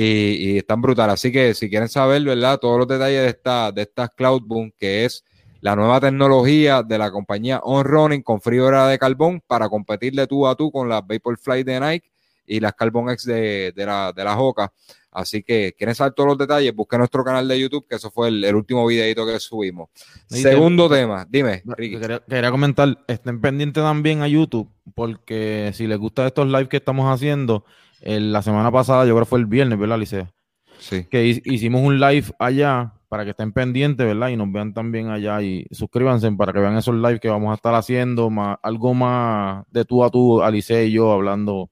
[0.00, 1.14] Y, están brutales.
[1.14, 2.58] Así que si quieren saber, ¿verdad?
[2.58, 5.24] Todos los detalles de esta, de esta Cloudboom, que es
[5.60, 10.28] la nueva tecnología de la compañía On Running con fibra de carbón para competir de
[10.28, 12.12] tú a tú con las Vaporfly de Nike
[12.46, 14.72] y las Carbon X de, de la, de la Hoka.
[15.10, 16.72] Así que, ¿quieren saber todos los detalles?
[16.72, 19.88] Busquen nuestro canal de YouTube, que eso fue el, último videito que subimos.
[20.28, 21.98] Segundo tema, dime, Ricky.
[22.28, 27.12] Quería, comentar, estén pendientes también a YouTube, porque si les gustan estos lives que estamos
[27.12, 27.64] haciendo,
[28.02, 30.32] la semana pasada, yo creo que fue el viernes, ¿verdad, Licea?
[30.78, 31.04] Sí.
[31.04, 34.28] Que hicimos un live allá para que estén pendientes, ¿verdad?
[34.28, 37.54] Y nos vean también allá y suscríbanse para que vean esos lives que vamos a
[37.54, 41.70] estar haciendo, más, algo más de tú a tú, Alice y yo hablando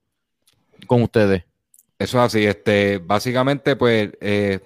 [0.86, 1.44] con ustedes.
[1.98, 2.44] Eso es así.
[2.44, 4.60] Este, básicamente, pues, eh,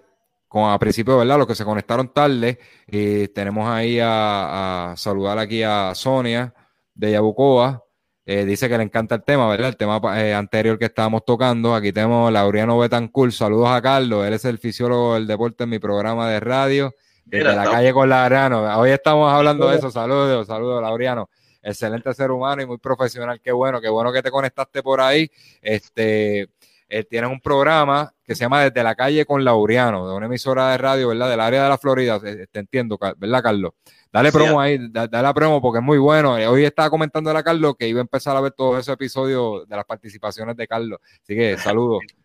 [0.49, 1.38] con, a principio, ¿verdad?
[1.38, 6.55] Los que se conectaron tarde, y tenemos ahí a, saludar aquí a Sonia
[6.94, 7.85] de Yabucoa.
[8.27, 9.69] Eh, dice que le encanta el tema, ¿verdad?
[9.69, 11.75] El tema eh, anterior que estábamos tocando.
[11.75, 13.33] Aquí tenemos a Laureano Betancourt.
[13.33, 14.27] Saludos a Carlos.
[14.27, 16.95] Él es el fisiólogo del deporte en mi programa de radio.
[17.25, 18.79] Desde la calle con Laureano.
[18.79, 19.91] Hoy estamos hablando de eso.
[19.91, 21.31] Saludos, saludos, Laureano.
[21.63, 23.41] Excelente ser humano y muy profesional.
[23.41, 25.31] Qué bueno, qué bueno que te conectaste por ahí.
[25.61, 26.49] Este,
[26.90, 30.72] él tiene un programa que se llama Desde la calle con Laureano, de una emisora
[30.72, 31.31] de radio, ¿verdad?
[31.31, 33.72] Del área de la Florida, te entiendo, ¿verdad, Carlos?
[34.12, 36.35] Dale promo ahí, dale la promo porque es muy bueno.
[36.35, 39.76] Hoy estaba comentando a Carlos que iba a empezar a ver todos esos episodios de
[39.76, 40.98] las participaciones de Carlos.
[41.22, 42.00] Así que saludos.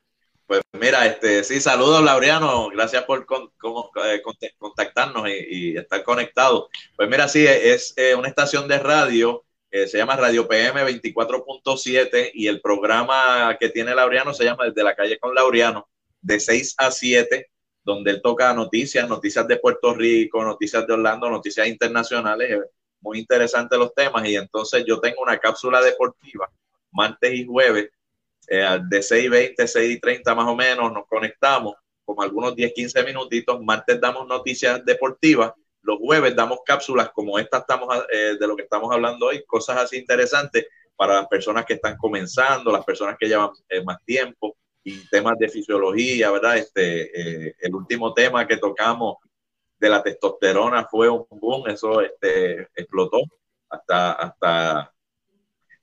[0.47, 4.21] Pues mira, este, sí, saludos Laureano, gracias por eh,
[4.60, 6.67] contactarnos y, estar conectados.
[6.95, 9.43] Pues mira, sí, es eh, una estación de radio
[9.88, 14.96] se llama Radio PM 24.7 y el programa que tiene Laureano se llama Desde la
[14.96, 15.88] calle con Laureano,
[16.22, 17.50] de 6 a 7,
[17.84, 22.60] donde él toca noticias, noticias de Puerto Rico, noticias de Orlando, noticias internacionales,
[23.02, 24.28] muy interesantes los temas.
[24.28, 26.50] Y entonces yo tengo una cápsula deportiva
[26.96, 27.90] martes y jueves
[28.48, 34.00] eh, de 6.20, 6.30 más o menos, nos conectamos como algunos 10, 15 minutitos, martes
[34.00, 35.54] damos noticias deportivas
[35.86, 39.78] los jueves damos cápsulas como esta estamos eh, de lo que estamos hablando hoy, cosas
[39.78, 44.58] así interesantes para las personas que están comenzando, las personas que llevan eh, más tiempo
[44.84, 46.58] y temas de fisiología, ¿verdad?
[46.58, 49.17] Este, eh, el último tema que tocamos
[49.78, 53.19] de la testosterona fue un boom, eso este, explotó
[53.69, 54.91] hasta, hasta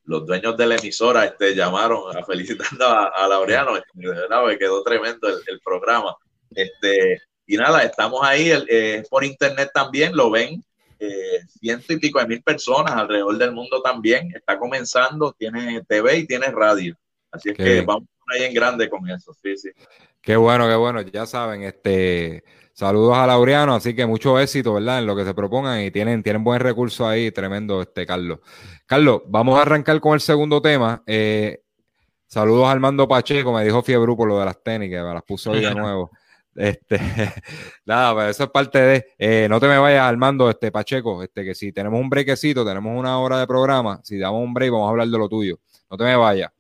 [0.05, 4.59] los dueños de la emisora este, llamaron a felicitando a, Laureano, ¿verdad?
[4.59, 6.17] quedó tremendo el, el programa.
[6.55, 7.21] Este,
[7.53, 10.65] y nada, estamos ahí eh, por internet también, lo ven
[10.99, 14.33] eh, ciento y pico de mil personas alrededor del mundo también.
[14.35, 16.97] Está comenzando, tiene TV y tiene radio.
[17.31, 19.69] Así es que vamos ahí en grande con eso, sí, sí.
[20.23, 21.03] Qué bueno, qué bueno.
[21.03, 22.43] Ya saben, este,
[22.73, 25.01] saludos a Laureano, así que mucho éxito, ¿verdad?
[25.01, 28.39] En lo que se propongan y tienen, tienen buen recurso ahí, tremendo, este, Carlos.
[28.87, 31.03] Carlos, vamos a arrancar con el segundo tema.
[31.07, 31.63] Eh,
[32.29, 35.51] saludos a Armando Pacheco, me dijo Fiebru por lo de las técnicas, me las puso
[35.51, 36.11] hoy de nuevo.
[36.55, 36.99] Este,
[37.87, 39.07] nada, pues eso es parte de.
[39.19, 42.97] Eh, no te me vayas armando, este Pacheco, este, que si tenemos un brequecito, tenemos
[42.97, 45.59] una hora de programa, si damos un break, vamos a hablar de lo tuyo.
[45.91, 46.51] No te me vayas.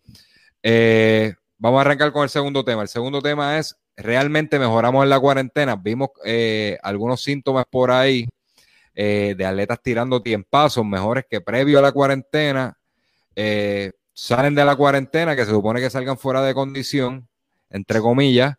[0.62, 2.82] Eh, vamos a arrancar con el segundo tema.
[2.82, 5.76] El segundo tema es realmente mejoramos en la cuarentena.
[5.76, 8.28] Vimos eh, algunos síntomas por ahí
[8.94, 12.76] eh, de atletas tirando tiempazos mejores que previo a la cuarentena.
[14.14, 17.26] Salen de la cuarentena, que se supone que salgan fuera de condición,
[17.70, 18.56] entre comillas,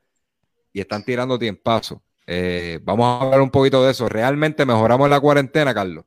[0.74, 2.00] y están tirando tiempazos.
[2.82, 4.10] vamos a hablar un poquito de eso.
[4.10, 6.04] ¿Realmente mejoramos en la cuarentena, Carlos?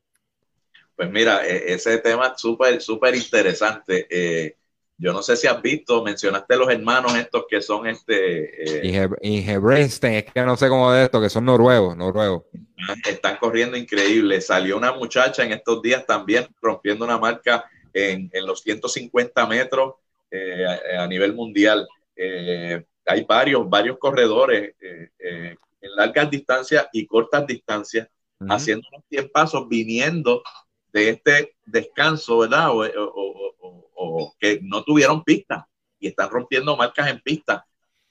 [0.95, 4.07] Pues mira, e, ese tema es súper, súper interesante.
[4.99, 8.81] Yo no sé si has visto, mencionaste los hermanos estos que son este...
[8.81, 12.45] Eh, es que no sé cómo de esto, que son noruegos, noruegos.
[13.07, 14.41] Están corriendo increíble.
[14.41, 19.97] Salió una muchacha en estos días también rompiendo una marca en, los 150 metros
[20.31, 20.65] eh,
[20.99, 21.87] a, nivel mundial.
[22.17, 28.09] Eh, hay varios, varios corredores en largas distancias y cortas distancias
[28.49, 30.43] haciendo unos 100 pasos viniendo
[30.93, 32.71] de este descanso, ¿verdad?
[32.73, 35.65] o, que no tuvieron pistas
[35.99, 37.63] y están rompiendo marcas en pistas.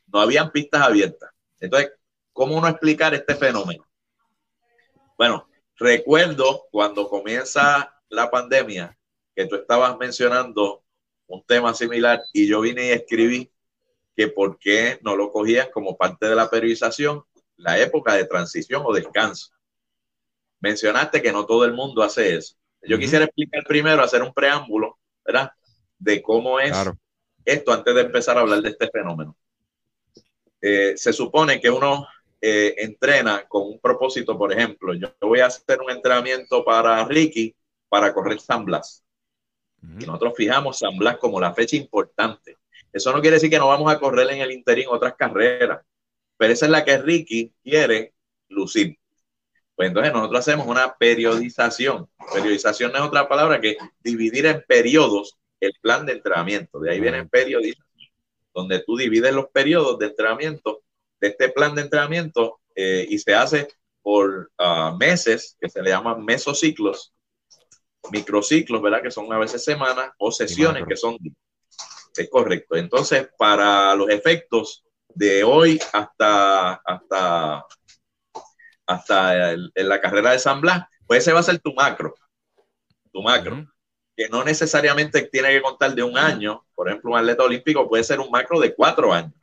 [0.07, 1.31] No habían pistas abiertas.
[1.59, 1.91] Entonces,
[2.33, 3.85] ¿cómo uno explicar este fenómeno?
[5.17, 8.97] Bueno, recuerdo cuando comienza la pandemia
[9.35, 10.83] que tú estabas mencionando
[11.27, 13.51] un tema similar y yo vine y escribí
[14.16, 17.24] que por qué no lo cogían como parte de la periodización
[17.57, 19.51] la época de transición o descanso.
[20.59, 22.55] Mencionaste que no todo el mundo hace eso.
[22.82, 25.51] Yo quisiera explicar primero, hacer un preámbulo, ¿verdad?
[25.97, 26.76] De cómo es
[27.43, 29.36] esto antes de empezar a hablar de este fenómeno.
[30.61, 32.07] Eh, se supone que uno
[32.41, 37.55] eh, entrena con un propósito, por ejemplo, yo voy a hacer un entrenamiento para Ricky
[37.89, 39.03] para correr San Blas.
[39.99, 42.57] Y nosotros fijamos San Blas como la fecha importante.
[42.95, 45.85] Eso no quiere decir que no vamos a correr en el interín otras carreras,
[46.37, 48.13] pero esa es la que Ricky quiere
[48.47, 48.97] lucir.
[49.75, 52.07] Pues entonces nosotros hacemos una periodización.
[52.33, 56.79] Periodización no es otra palabra que dividir en periodos el plan de entrenamiento.
[56.79, 58.13] De ahí viene periodización,
[58.53, 60.81] donde tú divides los periodos de entrenamiento
[61.19, 63.67] de este plan de entrenamiento eh, y se hace
[64.01, 67.13] por ah, meses, que se le llaman mesociclos,
[68.09, 69.01] microciclos, ¿verdad?
[69.01, 71.17] Que son a veces semanas o sesiones que son
[72.18, 72.76] Es correcto.
[72.76, 77.66] Entonces, para los efectos de hoy hasta, hasta
[78.86, 82.16] hasta en la carrera de San Blas, pues ese va a ser tu macro,
[83.11, 83.66] tu macro,
[84.16, 88.03] que no necesariamente tiene que contar de un año, por ejemplo, un atleta olímpico puede
[88.03, 89.34] ser un macro de cuatro años,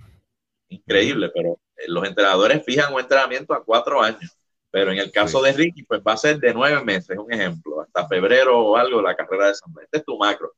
[0.68, 4.39] increíble, pero eh, los entrenadores fijan un entrenamiento a cuatro años,
[4.70, 7.83] pero en el caso de Ricky, pues va a ser de nueve meses, un ejemplo,
[7.83, 10.53] hasta febrero o algo de la carrera de San Blas, este es tu macro.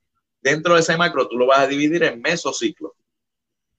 [0.45, 2.93] Dentro de ese macro tú lo vas a dividir en mesociclos,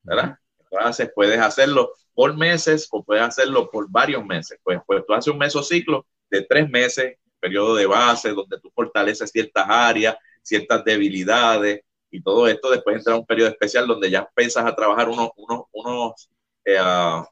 [0.02, 0.40] ¿verdad?
[0.60, 4.60] Entonces puedes hacerlo por meses o puedes hacerlo por varios meses.
[4.64, 9.30] Pues, pues tú haces un mesociclo de tres meses, periodo de base, donde tú fortaleces
[9.30, 12.72] ciertas áreas, ciertas debilidades y todo esto.
[12.72, 16.30] Después entra un periodo especial donde ya empiezas a trabajar unos, unos, unos
[16.66, 16.80] eh,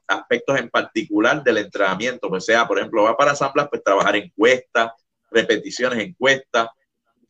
[0.06, 2.28] aspectos en particular del entrenamiento.
[2.28, 4.92] Pues sea, por ejemplo, va para San pues trabajar encuestas,
[5.32, 6.68] repeticiones encuestas,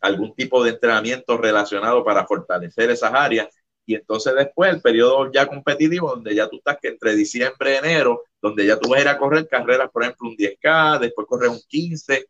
[0.04, 3.48] algún tipo de entrenamiento relacionado para fortalecer esas áreas
[3.86, 7.76] y entonces después el periodo ya competitivo, donde ya tú estás que entre diciembre y
[7.76, 11.26] enero, donde ya tú vas a ir a correr carreras, por ejemplo, un 10K, después
[11.26, 12.26] corres un 15,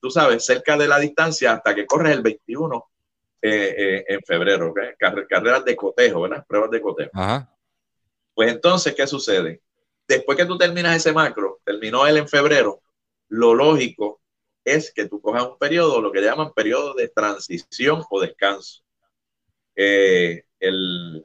[0.00, 2.84] tú sabes, cerca de la distancia hasta que corres el 21
[3.42, 4.72] eh, eh, en febrero,
[5.28, 6.44] carreras de cotejo, ¿verdad?
[6.46, 7.10] Pruebas de cotejo.
[8.34, 9.60] Pues entonces, ¿qué sucede?
[10.08, 12.80] Después que tú terminas ese macro, terminó él en febrero,
[13.28, 14.20] lo lógico
[14.66, 18.82] es que tú cojas un periodo, lo que llaman periodo de transición o descanso.
[19.76, 21.24] Eh, el,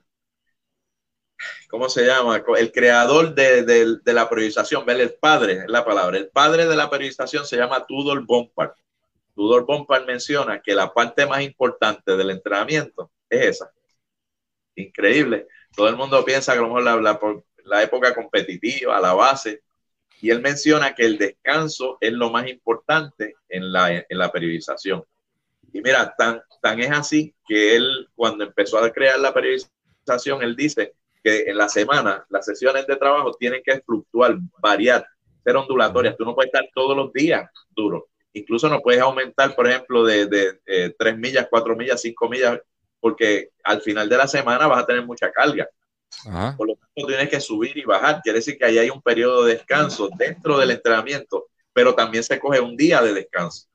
[1.68, 2.44] ¿cómo se llama?
[2.58, 7.46] El creador de, la periodización, el padre, es la palabra, el padre de la periodización
[7.46, 8.74] se llama Tudor Bompard.
[9.34, 13.72] Tudor Bompard menciona que la parte más importante del entrenamiento es esa.
[14.76, 15.48] Increíble.
[15.76, 17.20] Todo el mundo piensa que a lo mejor la,
[17.66, 19.64] la época competitiva, la base,
[20.22, 25.04] y él menciona que el descanso es lo más importante en la, en la periodización.
[25.74, 30.56] Y mira, tan, tan es así que él, cuando empezó a crear la periodización, él
[30.56, 30.94] dice
[31.24, 35.08] que en la semana las sesiones de trabajo tienen que fluctuar, variar,
[35.44, 36.16] ser ondulatorias.
[36.18, 38.08] Tú no puedes estar todos los días duro.
[38.34, 42.60] Incluso no puedes aumentar, por ejemplo, de, de, 3 millas, 4 millas, 5 millas,
[43.00, 45.68] porque al final de la semana vas a tener mucha carga.
[46.58, 48.22] Por lo tanto, tienes que subir y bajar.
[48.22, 52.40] Quiere decir que ahí hay un periodo de descanso dentro del entrenamiento, pero también se
[52.40, 53.68] coge un día de descanso.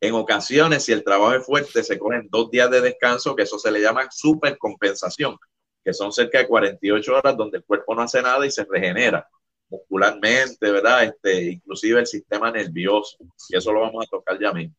[0.00, 3.58] En ocasiones, si el trabajo es fuerte, se cogen dos días de descanso, que eso
[3.58, 5.36] se le llama supercompensación,
[5.82, 9.28] que son cerca de 48 horas donde el cuerpo no hace nada y se regenera
[9.68, 11.04] muscularmente, ¿verdad?
[11.04, 13.16] Este, inclusive el sistema nervioso,
[13.48, 14.74] y eso lo vamos a tocar ya mismo.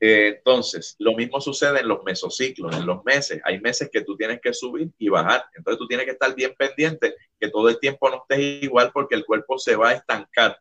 [0.00, 3.40] Eh, entonces, lo mismo sucede en los mesociclos, en los meses.
[3.44, 5.44] Hay meses que tú tienes que subir y bajar.
[5.54, 9.14] Entonces, tú tienes que estar bien pendiente que todo el tiempo no estés igual porque
[9.14, 10.58] el cuerpo se va a estancar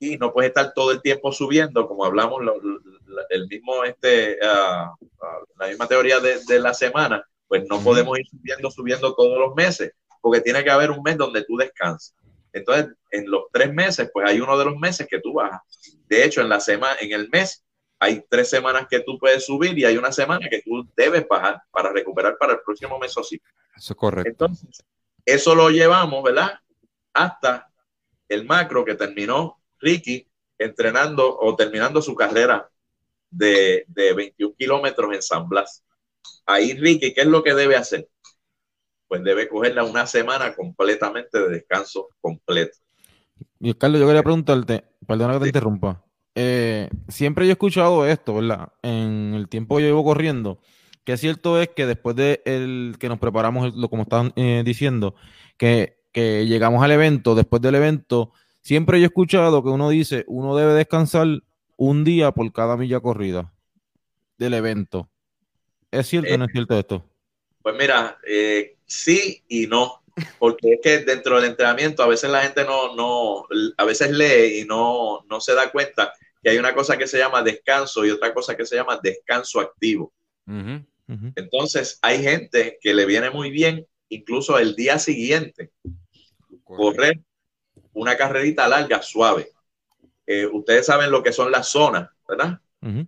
[0.00, 2.42] y no puedes estar todo el tiempo subiendo, como hablamos,
[3.30, 8.18] el mismo, este, ah, ah, la misma teoría de, de, la semana, pues no podemos
[8.18, 12.14] ir subiendo, subiendo todos los meses, porque tiene que haber un mes donde tú descansas.
[12.52, 15.60] Entonces, en los tres meses, pues hay uno de los meses que tú bajas.
[16.06, 17.64] De hecho, en la semana, en el mes,
[17.98, 21.62] hay tres semanas que tú puedes subir y hay una semana que tú debes bajar
[21.70, 23.40] para recuperar para el próximo mes o sí.
[23.76, 24.30] Eso es correcto.
[24.30, 24.84] Entonces,
[25.24, 26.60] eso lo llevamos, ¿verdad?
[27.12, 27.70] Hasta
[28.28, 30.26] el macro que terminó Ricky
[30.58, 32.70] entrenando o terminando su carrera
[33.30, 35.84] de, de 21 kilómetros en San Blas.
[36.46, 38.08] Ahí Ricky, ¿qué es lo que debe hacer?
[39.06, 42.78] Pues debe cogerla una semana completamente de descanso completo.
[43.60, 46.04] Y Carlos, yo quería preguntarte, perdona que te interrumpa.
[46.40, 48.68] Eh, siempre yo he escuchado esto, ¿verdad?
[48.82, 50.60] En el tiempo que yo llevo corriendo,
[51.02, 55.16] que cierto es que después de el, que nos preparamos, lo como están eh, diciendo,
[55.56, 58.30] que, que llegamos al evento, después del evento,
[58.60, 61.26] siempre yo he escuchado que uno dice, uno debe descansar
[61.76, 63.52] un día por cada milla corrida
[64.36, 65.10] del evento.
[65.90, 67.04] ¿Es cierto o no es cierto esto?
[67.62, 70.04] Pues mira, eh, sí y no,
[70.38, 73.44] porque es que dentro del entrenamiento a veces la gente no, no,
[73.76, 76.12] a veces lee y no, no se da cuenta
[76.42, 79.60] que hay una cosa que se llama descanso y otra cosa que se llama descanso
[79.60, 80.12] activo.
[81.36, 85.70] Entonces, hay gente que le viene muy bien, incluso el día siguiente,
[86.64, 87.20] correr
[87.92, 89.50] una carrerita larga, suave.
[90.26, 92.60] Eh, ustedes saben lo que son las zonas, ¿verdad?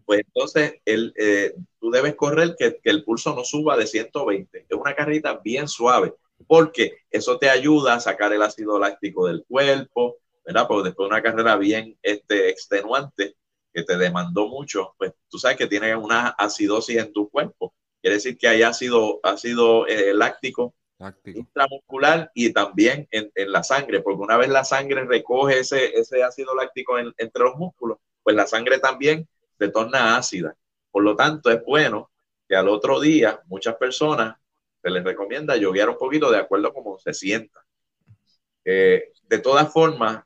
[0.05, 4.67] Pues entonces el, eh, tú debes correr que, que, el pulso no suba de 120.
[4.69, 6.15] Es una carrerita bien suave,
[6.49, 10.67] porque eso te ayuda a sacar el ácido láctico del cuerpo, ¿verdad?
[10.69, 13.37] Porque después de una carrera bien este, extenuante,
[13.73, 17.75] que te demandó mucho, pues tú sabes que tienes una acidosis en tu cuerpo.
[18.01, 20.75] Quiere decir que hay ácido, ácido eh, láctico,
[21.25, 26.23] intramuscular y también en, en, la sangre, porque una vez la sangre recoge ese, ese
[26.23, 29.27] ácido láctico entre los músculos, pues la sangre también
[29.59, 30.57] se torna ácida.
[30.91, 32.11] Por lo tanto, es bueno
[32.49, 34.37] que al otro día muchas personas
[34.83, 37.65] se les recomienda lloviar un poquito de acuerdo a cómo se sienta.
[38.65, 40.25] Eh, de todas formas,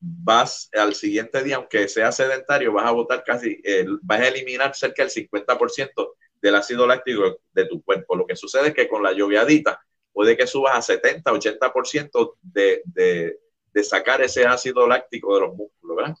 [0.00, 4.74] vas al siguiente día, aunque sea sedentario, vas a botar casi, eh, vas a eliminar
[4.74, 8.16] cerca del 50% del ácido láctico de tu cuerpo.
[8.16, 9.80] Lo que sucede es que con la lloviadita
[10.12, 13.38] puede que subas a 70, 80% de, de,
[13.72, 16.16] de sacar ese ácido láctico de los músculos, ¿verdad?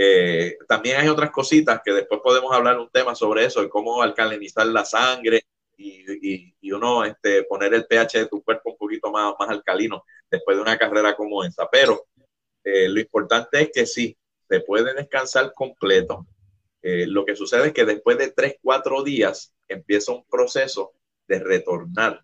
[0.00, 4.00] Eh, también hay otras cositas que después podemos hablar un tema sobre eso, de cómo
[4.00, 5.42] alcalinizar la sangre
[5.76, 10.04] y, y, uno este, poner el pH de tu cuerpo un poquito más, más alcalino
[10.30, 11.68] después de una carrera como esa.
[11.68, 12.06] Pero
[12.70, 14.14] eh, lo importante es que sí,
[14.46, 16.26] se puede descansar completo.
[16.82, 20.92] Eh, lo que sucede es que después de 3, 4 días empieza un proceso
[21.26, 22.22] de retornar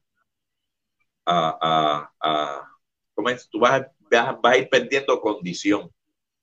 [1.25, 2.71] a, a, a
[3.15, 3.49] ¿cómo es?
[3.49, 5.91] Tú vas, vas, vas, a ir perdiendo condición.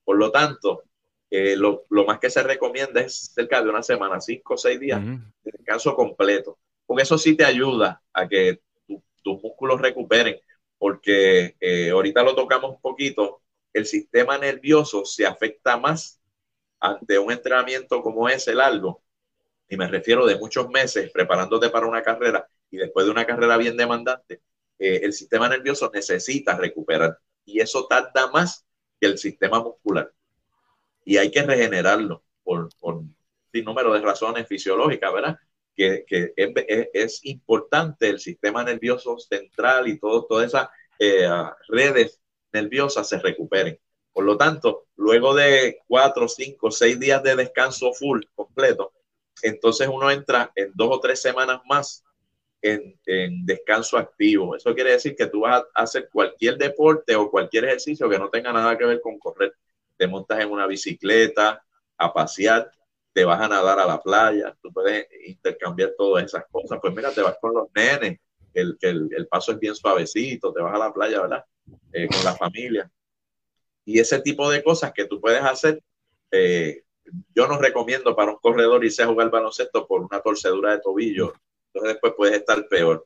[0.03, 0.81] Por lo tanto,
[1.29, 4.79] eh, lo, lo, más que se recomienda es cerca de una semana, 5 o 6
[4.79, 6.57] días de descanso completo.
[6.87, 10.39] Con eso sí te ayuda a que tu, tus músculos recuperen,
[10.79, 13.41] porque eh, ahorita lo tocamos un poquito,
[13.73, 16.21] el sistema nervioso se afecta más
[16.79, 19.03] ante un entrenamiento como ese largo,
[19.69, 23.57] y me refiero de muchos meses preparándote para una carrera y después de una carrera
[23.57, 24.41] bien demandante,
[24.79, 28.65] eh, el sistema nervioso necesita recuperar y eso tarda más
[28.99, 30.11] que el sistema muscular.
[31.03, 33.15] Y hay que regenerarlo por, por un
[33.65, 35.37] número de razones fisiológicas, ¿verdad?
[35.75, 40.69] Que, que es, es, importante el sistema nervioso central y todo, todas esas
[40.99, 41.27] eh,
[41.69, 42.20] redes
[42.53, 43.79] nerviosas se recuperen.
[44.13, 48.91] Por lo tanto, luego de cuatro, cinco, seis días de descanso full, completo,
[49.41, 52.03] entonces uno entra en dos o tres semanas más
[52.61, 54.55] en, en, descanso activo.
[54.55, 58.29] Eso quiere decir que tú vas a hacer cualquier deporte o cualquier ejercicio que no
[58.29, 59.55] tenga nada que ver con correr.
[59.97, 61.63] Te montas en una bicicleta
[61.97, 62.71] a pasear,
[63.13, 66.79] te vas a nadar a la playa, tú puedes intercambiar todas esas cosas.
[66.81, 68.19] Pues mira, te vas con los nenes,
[68.53, 71.45] el, el, el paso es bien suavecito, te vas a la playa, ¿verdad?
[71.93, 72.89] Eh, con la familia.
[73.83, 75.81] Y ese tipo de cosas que tú puedes hacer,
[76.31, 76.83] eh,
[77.35, 81.33] yo no recomiendo para un corredor irse a jugar baloncesto por una torcedura de tobillo.
[81.67, 83.05] Entonces después puedes estar peor.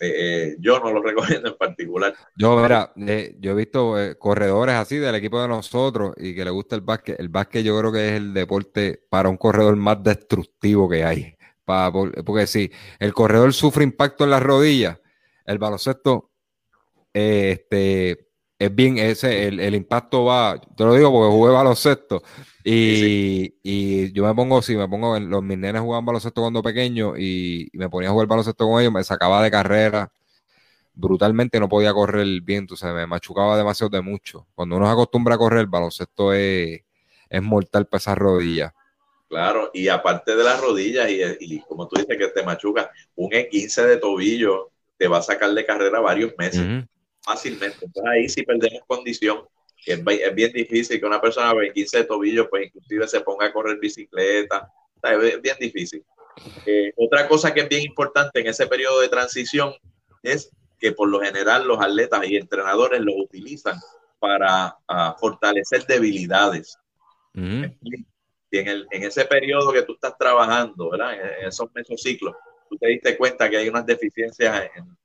[0.00, 2.14] Eh, yo no lo recomiendo en particular.
[2.34, 6.76] Yo, mira, yo he visto corredores así del equipo de nosotros y que le gusta
[6.76, 7.20] el básquet.
[7.20, 11.34] El básquet yo creo que es el deporte para un corredor más destructivo que hay.
[11.64, 14.98] Para, porque si el corredor sufre impacto en las rodillas,
[15.44, 16.30] el baloncesto
[17.18, 22.22] este, es bien, ese, el, impacto va, te lo digo porque jugué baloncesto
[22.64, 27.16] y, y yo me pongo, si me pongo, los, mis nenes jugaban baloncesto cuando pequeño
[27.16, 30.10] y, me ponía a jugar baloncesto con ellos, me sacaba de carrera
[30.92, 34.48] brutalmente, no podía correr bien, entonces me machucaba demasiado de mucho.
[34.56, 36.80] Cuando uno se acostumbra a correr, el baloncesto es,
[37.30, 38.72] es mortal para esas rodillas.
[39.28, 43.30] Claro, y aparte de las rodillas, y, y como tú dices que te machuca, un
[43.30, 46.66] E15 de tobillo te va a sacar de carrera varios meses
[47.28, 47.84] fácilmente.
[47.84, 49.42] Entonces ahí si perdemos condición,
[49.84, 53.46] es, es bien difícil que una persona con 15 de tobillo, pues inclusive se ponga
[53.46, 54.70] a correr bicicleta.
[55.02, 56.04] Es bien difícil.
[56.66, 59.74] Eh, otra cosa que es bien importante en ese periodo de transición
[60.22, 63.78] es que por lo general los atletas y entrenadores lo utilizan
[64.18, 66.78] para ah, fortalecer debilidades.
[67.34, 67.76] en,
[68.50, 71.14] el, en, ese periodo que tú estás trabajando, ¿verdad?
[71.14, 72.34] En, esos mesociclos,
[72.68, 74.96] tú te diste cuenta que hay unas deficiencias en,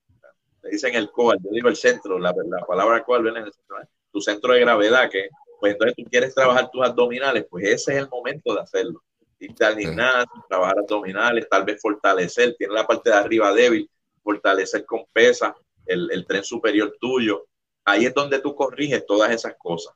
[0.64, 3.54] le dicen el coal, yo digo el centro, la, la palabra coal viene en el
[3.54, 3.88] centro, ¿eh?
[4.12, 7.98] tu centro de gravedad, que pues entonces tú quieres trabajar tus abdominales, pues ese es
[8.00, 9.04] el momento de hacerlo.
[9.40, 13.90] Irte al gimnasio, trabajar abdominales, tal vez fortalecer, tiene la parte de arriba débil,
[14.22, 15.56] fortalecer con pesa,
[15.86, 17.46] el, el tren superior tuyo.
[17.86, 19.94] Ahí es donde tú corriges todas esas cosas.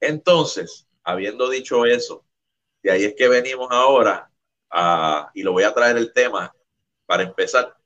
[0.00, 2.24] Entonces, habiendo dicho eso,
[2.82, 4.30] de ahí es que venimos ahora
[4.70, 6.54] a, y lo voy a traer el tema
[7.06, 7.76] para empezar,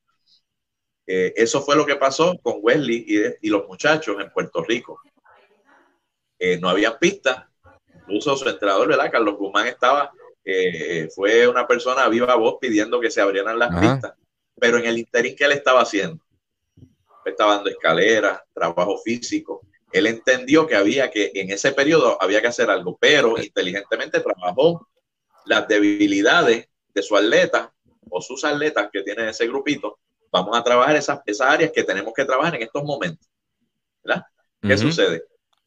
[1.06, 5.00] eh, eso fue lo que pasó con Wesley y, los muchachos en Puerto Rico.
[6.38, 7.44] Eh, no había pistas,
[7.94, 9.10] incluso su entrenador, ¿verdad?
[9.10, 10.10] Carlos Guzmán estaba,
[10.44, 14.14] eh, fue una persona viva voz pidiendo que se abrieran las pistas,
[14.58, 16.22] pero en el interín que él estaba haciendo,
[17.24, 19.62] estaba dando escaleras, trabajo físico.
[19.92, 24.88] Él entendió que había que, en ese periodo había que hacer algo, pero inteligentemente trabajó
[25.46, 27.72] las debilidades de su atleta
[28.10, 29.98] o sus atletas que tienen ese grupito
[30.34, 33.30] vamos a trabajar esas, esas áreas que tenemos que trabajar en estos momentos.
[34.02, 34.24] ¿Verdad?
[34.60, 35.22] ¿Qué sucede?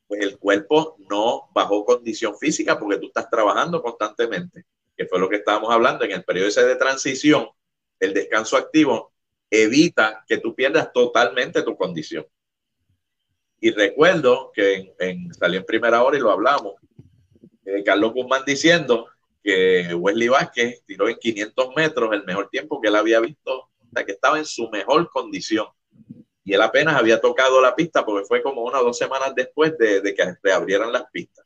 [0.06, 4.66] Pues el cuerpo no bajó condición física porque tú estás trabajando constantemente,
[4.98, 7.48] que fue lo que estábamos hablando en el periodo ese de transición.
[7.98, 9.14] El descanso activo
[9.50, 12.26] evita que tú pierdas totalmente tu condición.
[13.62, 16.74] Y recuerdo que en, salió en primera hora y lo hablamos,
[17.64, 19.08] eh, Carlos Guzmán diciendo
[19.42, 23.70] que Wesley Vázquez tiró en 500 metros el mejor tiempo que él había visto
[24.06, 25.68] que estaba en su mejor condición.
[26.44, 29.78] Y él apenas había tocado la pista porque fue como una o dos semanas después
[29.78, 31.46] de, que reabrieran las pistas.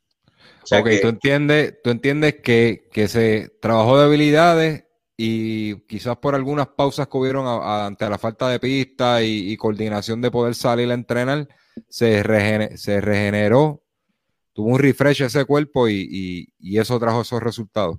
[0.71, 4.85] ok, tú entiendes, tú entiendes que, se trabajó de habilidades
[5.17, 10.31] y quizás por algunas pausas que hubieron ante la falta de pista y, coordinación de
[10.31, 11.47] poder salir a entrenar,
[11.89, 12.23] se,
[12.77, 13.83] se regeneró,
[14.53, 17.97] tuvo un refresh ese cuerpo y, y eso trajo esos resultados.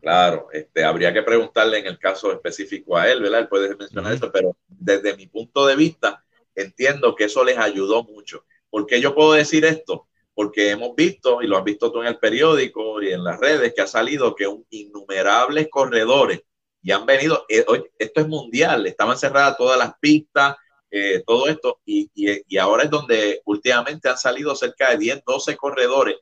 [0.00, 3.40] Claro, este, habría que preguntarle en el caso específico a él, ¿verdad?
[3.40, 6.24] Él puede mencionar eso, pero desde mi punto de vista,
[6.54, 8.44] entiendo que eso les ayudó mucho.
[8.70, 10.06] ¿Por qué yo puedo decir esto?
[10.34, 13.74] Porque hemos visto, y lo has visto tú en el periódico y en las redes,
[13.74, 16.42] que ha salido que un, innumerables corredores
[16.80, 17.64] y han venido, eh,
[17.98, 20.56] esto es mundial, estaban cerradas todas las pistas,
[20.92, 25.22] eh, todo esto, y, y, y ahora es donde últimamente han salido cerca de 10,
[25.26, 26.16] 12 corredores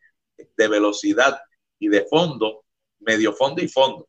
[0.57, 1.39] de velocidad
[1.79, 2.64] y de fondo
[3.01, 4.09] medio fondo y fondo,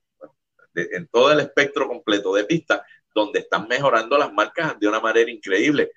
[0.76, 2.82] en todo el espectro completo de pistas,
[3.14, 5.92] donde están mejorando las marcas de una manera increíble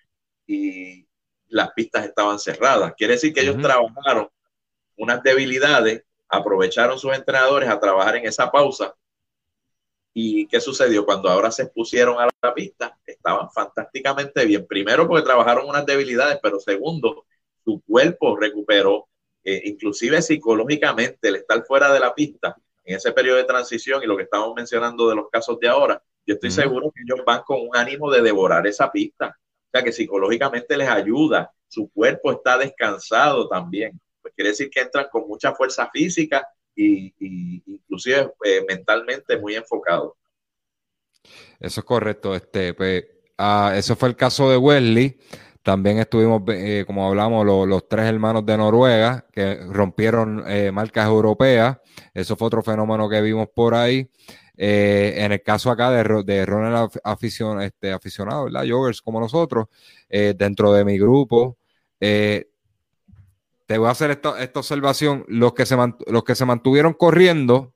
[0.47, 1.07] y
[1.49, 2.95] las pistas estaban cerradas.
[2.97, 4.28] Quiere decir que ellos trabajaron
[4.97, 8.95] unas debilidades, aprovecharon sus entrenadores a trabajar en esa pausa.
[10.12, 11.05] ¿Y qué sucedió?
[11.05, 14.66] Cuando ahora se expusieron a la pista, estaban fantásticamente bien.
[14.66, 17.26] Primero porque trabajaron unas debilidades, pero segundo,
[17.64, 19.09] su cuerpo recuperó,
[19.45, 22.57] eh, inclusive psicológicamente, el estar fuera de la pista
[22.91, 26.03] en ese periodo de transición y lo que estamos mencionando de los casos de ahora,
[26.26, 29.38] yo estoy seguro que ellos van con un ánimo de devorar esa pista.
[29.38, 34.01] O sea, que psicológicamente les ayuda, su cuerpo está descansado también.
[34.20, 37.14] Pues quiere decir que entran con mucha fuerza física y,
[37.64, 40.16] inclusive eh, mentalmente muy enfocado.
[41.61, 42.34] Eso es correcto.
[42.34, 43.05] Este, pues,
[43.38, 45.16] ah, eso fue el caso de Wesley.
[45.62, 51.78] También estuvimos, eh, como hablamos, los tres hermanos de Noruega que rompieron eh, marcas europeas.
[52.14, 54.08] Eso fue otro fenómeno que vimos por ahí.
[54.56, 56.90] Eh, en el caso acá de, de Ronald
[57.62, 58.64] este, aficionado, ¿verdad?
[58.68, 59.66] Joggers como nosotros,
[60.08, 61.58] dentro de mi grupo.
[61.98, 62.46] te
[63.68, 65.24] voy a hacer esta, observación.
[65.28, 67.74] Los que, se los que se mantuvieron corriendo,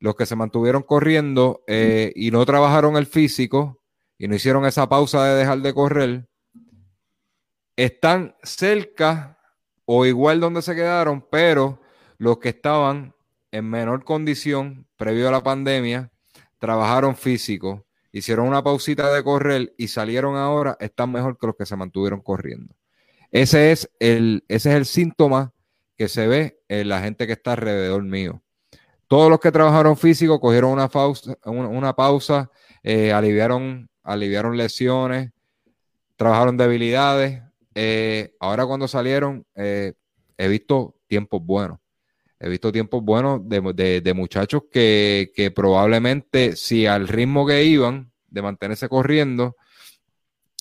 [0.00, 3.80] los que se mantuvieron corriendo y no trabajaron el físico
[4.18, 6.26] y no hicieron esa pausa de dejar de correr,
[7.76, 9.38] están cerca
[9.84, 11.80] o igual donde se quedaron, pero
[12.18, 13.14] los que estaban
[13.50, 16.10] en menor condición previo a la pandemia,
[16.58, 21.66] trabajaron físico, hicieron una pausita de correr y salieron ahora, están mejor que los que
[21.66, 22.74] se mantuvieron corriendo.
[23.30, 25.52] ese es el, ese es el síntoma
[25.96, 28.42] que se ve en la gente que está alrededor mío.
[29.06, 32.50] Todos los que trabajaron físico cogieron una pausa, una, pausa
[32.82, 35.30] eh, aliviaron, aliviaron lesiones,
[36.16, 37.43] trabajaron debilidades.
[37.74, 39.94] Eh, ahora cuando salieron, eh,
[40.36, 41.78] he visto tiempos buenos.
[42.38, 48.88] He visto tiempos buenos de, muchachos que, probablemente si al ritmo que iban de mantenerse
[48.88, 49.56] corriendo,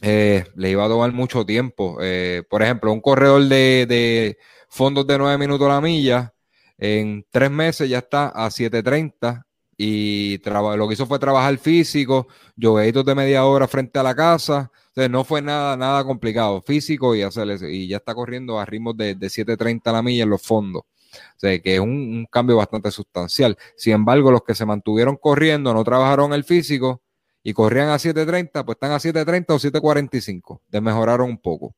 [0.02, 1.98] eh, le iba a tomar mucho tiempo.
[2.02, 4.38] Eh, por ejemplo, un corredor de,
[4.70, 6.34] fondos de 9 minutos a la milla,
[6.78, 9.44] en tres meses ya está a 7.30
[9.76, 14.72] y lo que hizo fue trabajar físico, lloviditos de media hora frente a la casa.
[14.96, 19.28] No fue nada, nada complicado, físico y, y ya está corriendo a ritmos de, de
[19.28, 20.84] 7.30 a la milla en los fondos.
[21.14, 23.58] O sea, que es un, cambio bastante sustancial.
[23.76, 27.02] Sin embargo, los que se mantuvieron corriendo, no trabajaron el físico
[27.44, 30.62] y corrían a 7.30, pues están a 7.30 o 7.45.
[30.70, 31.76] Desmejoraron un poco.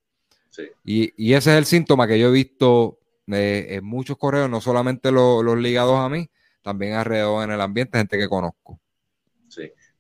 [0.84, 5.11] Y, ese es el síntoma que yo he visto eh, en muchos correos, no solamente
[5.11, 6.30] los ligados a mí,
[6.61, 8.80] también alrededor en el ambiente, gente que conozco.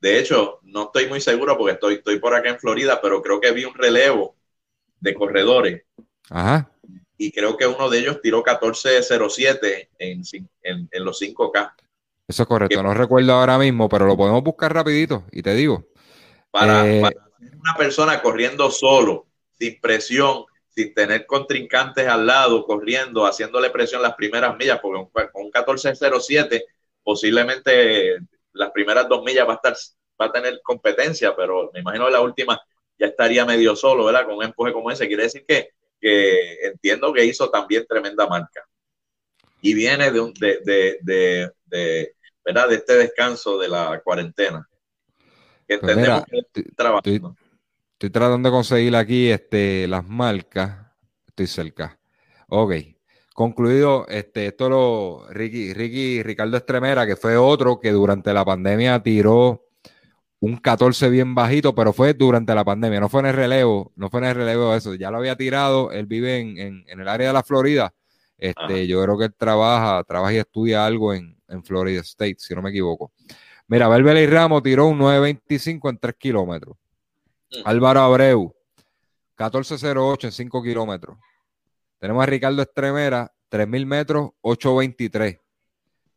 [0.05, 3.39] De hecho, no estoy muy seguro porque estoy, estoy por acá en Florida, pero creo
[3.39, 4.35] que vi un relevo
[4.99, 5.83] de corredores.
[6.29, 6.69] Ajá
[7.17, 10.21] y creo que uno de ellos tiró 14.07 en,
[10.63, 11.73] en, en los 5K.
[12.27, 15.87] Eso es correcto, no recuerdo ahora mismo, pero lo podemos buscar rapidito y te digo.
[16.49, 23.69] Para, eh, una persona corriendo solo, sin presión, sin tener contrincantes al lado, corriendo, haciéndole
[23.69, 26.63] presión las primeras millas, porque con un 14.07
[27.03, 28.17] posiblemente
[28.55, 29.75] las primeras dos millas va a, estar,
[30.19, 32.59] va a tener competencia, pero me imagino que la última
[32.97, 34.25] ya estaría medio solo, ¿verdad?
[34.25, 35.07] Con un empuje como ese.
[35.07, 38.63] Quiere decir que que entiendo que hizo también tremenda marca.
[39.61, 42.69] Y viene de, un, de, de, de, ¿verdad?
[42.69, 44.67] de este descanso de la cuarentena.
[45.65, 47.21] Pues entendemos que estoy,
[47.93, 50.91] estoy, tratando de conseguir aquí este, las marcas.
[51.27, 51.99] Estoy cerca.
[52.49, 52.73] Ok.
[53.35, 59.03] Concluido, este, esto lo Ricky, Ricky, Ricardo Estremera, que fue otro que durante la pandemia
[59.03, 59.65] tiró
[60.39, 64.09] un 14 bien bajito, pero fue durante la pandemia, no fue en el relevo, no
[64.09, 67.33] fue en el relevo eso, ya lo había tirado, él vive en, el área de
[67.33, 67.93] la Florida,
[68.37, 72.61] este, yo creo que él trabaja, trabaja y estudia algo en, Florida State, si no
[72.61, 73.11] me equivoco.
[73.67, 76.77] Mira, y Ramos tiró un 9.25 en 3 kilómetros.
[77.65, 78.55] Álvaro Abreu,
[79.37, 81.17] 14.08 en 5 kilómetros.
[81.99, 85.39] Tenemos a Ricardo Estremera, 3.000 metros, 8.23.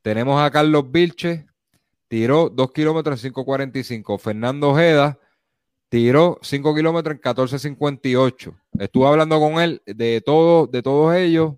[0.02, 1.46] Tenemos a Carlos Vilche,
[2.08, 4.18] tiró 2 kilómetros en 5.45.
[4.18, 5.18] Fernando Ojeda
[5.88, 8.54] tiró 5 kilómetros en 14.58.
[8.78, 11.54] Estuve hablando con él de, todo, de todos ellos.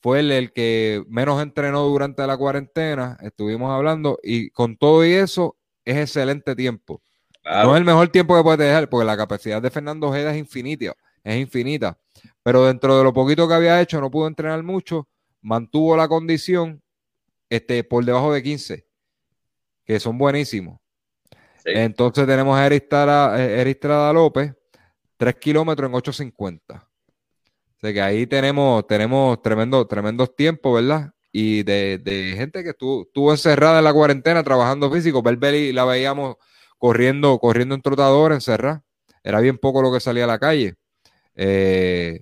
[0.00, 3.16] Fue él el que menos entrenó durante la cuarentena.
[3.22, 7.00] Estuvimos hablando y con todo y eso es excelente tiempo.
[7.44, 10.38] No es el mejor tiempo que puede dejar porque la capacidad de Fernando Ojeda es
[10.38, 10.94] infinita.
[11.22, 11.98] Es infinita.
[12.44, 15.08] Pero dentro de lo poquito que había hecho, no pudo entrenar mucho.
[15.40, 16.80] Mantuvo la condición
[17.50, 18.86] este, por debajo de 15
[19.84, 20.80] que son buenísimos.
[21.64, 24.52] Entonces tenemos a Eristrada, López,
[25.16, 26.82] 3 kilómetros en 8.50.
[26.82, 31.12] O sea que ahí tenemos, tenemos tremendo, tremendos tiempos, ¿verdad?
[31.32, 35.22] Y de, gente que estuvo, encerrada en la cuarentena trabajando físico.
[35.22, 36.36] Belbeli la veíamos
[36.78, 38.84] corriendo, corriendo en trotador, encerrada.
[39.22, 40.74] Era bien poco lo que salía a la calle.
[41.34, 42.20] Eh,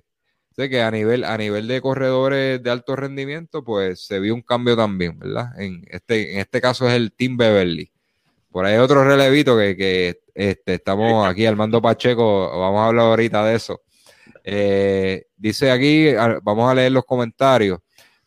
[0.55, 4.43] Sé que a nivel, a nivel de corredores de alto rendimiento, pues se vio un
[4.43, 5.59] cambio también, ¿verdad?
[5.59, 7.91] En este, en este caso es el Team Beverly.
[8.51, 13.43] Por ahí otro relevito que, que este, estamos aquí, Armando Pacheco, vamos a hablar ahorita
[13.45, 13.81] de eso.
[14.43, 17.79] Eh, dice aquí, vamos a leer los comentarios.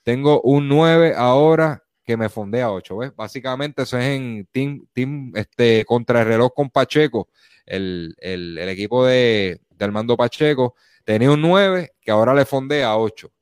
[0.02, 3.12] Tengo un 9 ahora que me fundé a 8, ¿ves?
[3.14, 7.28] Básicamente eso es en Team, team este, contra el reloj con Pacheco,
[7.66, 10.74] el, el, el equipo de, de Armando Pacheco
[11.06, 13.32] Tenía un 9 que ahora le fondea a 8.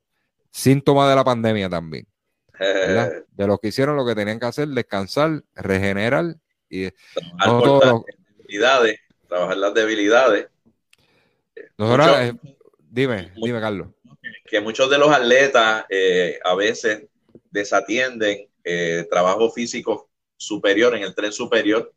[0.50, 2.06] Síntoma de la pandemia también.
[2.58, 6.36] De los que hicieron lo que tenían que hacer, descansar, regenerar
[6.68, 6.90] y
[7.38, 8.02] trabajar las
[8.36, 10.48] debilidades, trabajar las debilidades.
[11.56, 12.32] Eh,
[12.78, 13.88] dime, dime, Carlos.
[14.44, 17.04] Que muchos de los atletas eh, a veces
[17.50, 21.93] desatienden eh, trabajo físico superior en el tren superior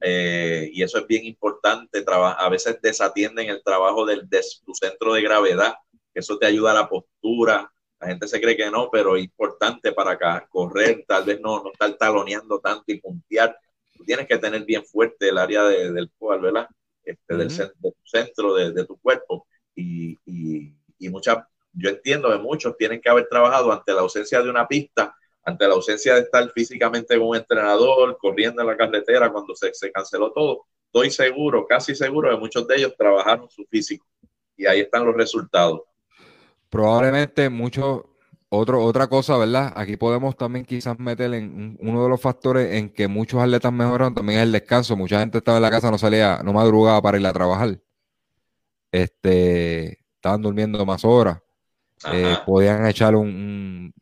[0.00, 2.04] eh, y eso es bien importante.
[2.06, 5.74] A veces desatienden el trabajo del, de tu centro de gravedad,
[6.12, 7.70] que eso te ayuda a la postura.
[8.00, 11.62] La gente se cree que no, pero es importante para acá, correr, tal vez no,
[11.62, 13.56] no estar taloneando tanto y puntear.
[13.94, 16.66] Tú tienes que tener bien fuerte el área del cual, ¿verdad?
[17.04, 19.46] Este, del, de tu centro, de, tu cuerpo.
[19.74, 21.44] Y, y, y muchas,
[21.74, 25.66] yo entiendo que muchos tienen que haber trabajado ante la ausencia de una pista ante
[25.66, 29.90] la ausencia de estar físicamente con un entrenador, corriendo en la carretera cuando se, se
[29.90, 34.06] canceló todo, estoy seguro, casi seguro de muchos de ellos trabajaron su físico
[34.56, 35.82] y ahí están los resultados.
[36.68, 38.10] Probablemente mucho,
[38.48, 39.72] otro, otra cosa, ¿verdad?
[39.76, 44.14] Aquí podemos también quizás meter en uno de los factores en que muchos atletas mejoran
[44.14, 44.96] también es el descanso.
[44.96, 47.80] Mucha gente estaba en la casa, no salía, no madrugaba para ir a trabajar.
[48.92, 51.40] Este, estaban durmiendo más horas.
[52.12, 53.94] Eh, podían echar un,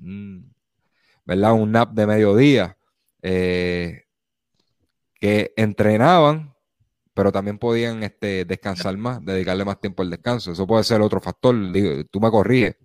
[1.28, 1.52] ¿verdad?
[1.52, 2.78] Un nap de mediodía.
[3.20, 4.04] Eh,
[5.20, 6.54] que entrenaban,
[7.12, 10.52] pero también podían este, descansar más, dedicarle más tiempo al descanso.
[10.52, 11.54] Eso puede ser otro factor.
[12.10, 12.76] Tú me corriges.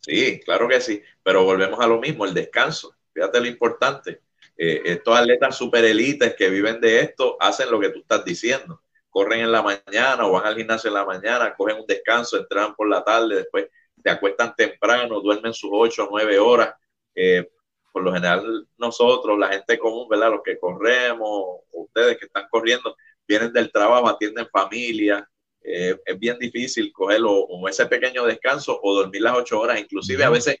[0.00, 2.94] Sí, claro que sí, pero volvemos a lo mismo, el descanso.
[3.12, 4.22] Fíjate lo importante.
[4.56, 8.80] Eh, estos atletas super elites que viven de esto hacen lo que tú estás diciendo.
[9.10, 12.74] Corren en la mañana o van al gimnasio en la mañana, cogen un descanso, entran
[12.74, 13.66] por la tarde, después
[14.02, 16.74] se acuestan temprano, duermen sus ocho o nueve horas.
[17.14, 17.50] Eh,
[17.96, 20.32] por lo general nosotros, la gente común, ¿verdad?
[20.32, 22.94] Los que corremos, ustedes que están corriendo,
[23.26, 25.26] vienen del trabajo, atienden familia,
[25.62, 29.80] eh, es bien difícil cogerlo o ese pequeño descanso o dormir las ocho horas.
[29.80, 30.58] Inclusive a veces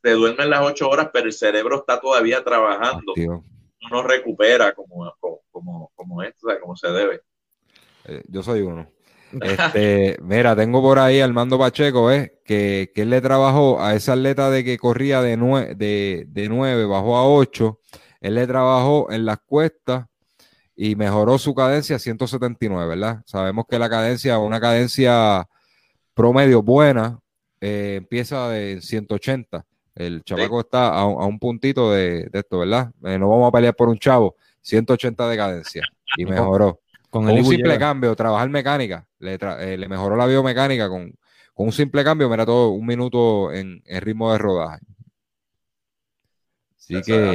[0.00, 3.12] se duermen las ocho horas, pero el cerebro está todavía trabajando.
[3.90, 5.12] no recupera como,
[5.50, 7.22] como, como, esto, como se debe.
[8.04, 8.88] Eh, yo soy uno.
[9.40, 12.38] Este, mira, tengo por ahí Armando Pacheco, ¿eh?
[12.44, 16.48] que, que él le trabajó a ese atleta de que corría de, nueve, de, de
[16.48, 17.78] 9, bajó a 8.
[18.20, 20.06] Él le trabajó en las cuestas
[20.74, 23.22] y mejoró su cadencia a 179, ¿verdad?
[23.26, 25.48] Sabemos que la cadencia, una cadencia
[26.14, 27.18] promedio buena,
[27.60, 29.64] eh, empieza de 180.
[29.94, 32.92] El chavaco está a, un puntito de, esto, ¿verdad?
[33.04, 35.82] Eh, no vamos a pelear por un chavo, 180 de cadencia
[36.16, 36.80] y mejoró.
[37.10, 41.14] Con, un simple cambio, trabajar mecánica, le, eh, mejoró la biomecánica con,
[41.54, 44.80] un simple cambio, mira todo, un minuto en, ritmo de rodaje.
[46.76, 47.34] Así que...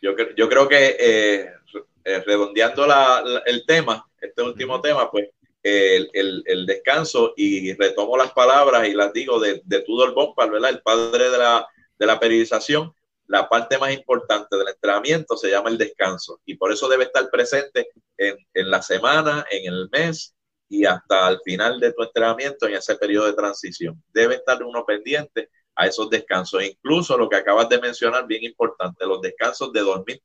[0.00, 1.50] Yo, yo creo que eh,
[2.24, 2.86] redondeando
[3.46, 5.28] el tema, este último tema, pues
[5.62, 10.70] el, descanso y retomo las palabras y las digo de, de Tudor Bompard, ¿verdad?
[10.70, 11.66] El padre de la,
[11.98, 12.94] de la periodización.
[13.28, 17.30] La parte más importante del entrenamiento se llama el descanso y por eso debe estar
[17.30, 20.34] presente en, en la semana, en el mes
[20.68, 24.02] y hasta al final de tu entrenamiento en ese periodo de transición.
[24.12, 26.62] Debe estar uno pendiente a esos descansos.
[26.62, 30.20] Incluso lo que acabas de mencionar, bien importante, los descansos de dormir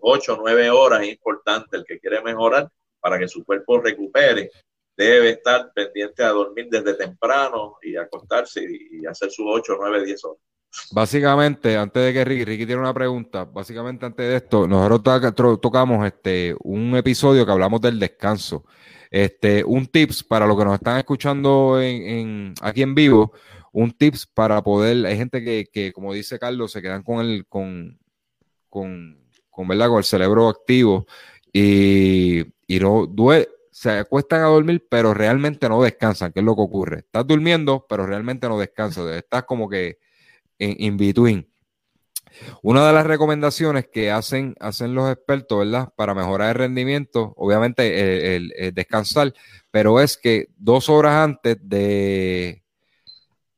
[0.00, 1.76] 8 o 9 horas es importante.
[1.76, 2.68] El que quiere mejorar
[3.00, 4.50] para que su cuerpo recupere
[4.96, 10.24] debe estar pendiente a dormir desde temprano y acostarse y, hacer sus 8, 9, 10
[10.24, 10.42] horas.
[10.92, 16.06] Básicamente, antes de que Ricky, Ricky tiene una pregunta, básicamente antes de esto, nosotros tocamos
[16.06, 18.64] este, un episodio que hablamos del descanso.
[19.10, 21.78] Este, un tips para los que nos están escuchando
[22.60, 23.32] aquí en vivo,
[23.72, 27.46] un tips para poder, hay gente que, que, como dice Carlos, se quedan con el,
[27.46, 27.98] con,
[28.68, 31.06] con con, con el cerebro activo
[31.52, 36.56] y, y no duele, se acuestan a dormir, pero realmente no descansan, que es lo
[36.56, 36.98] que ocurre.
[36.98, 39.98] Estás durmiendo, pero realmente no descansas, estás como que
[40.58, 41.48] en in between.
[42.62, 45.92] Una de las recomendaciones que hacen, hacen los expertos, ¿verdad?
[45.96, 49.32] Para mejorar el rendimiento, obviamente el, descansar,
[49.70, 52.64] pero es que dos horas antes de,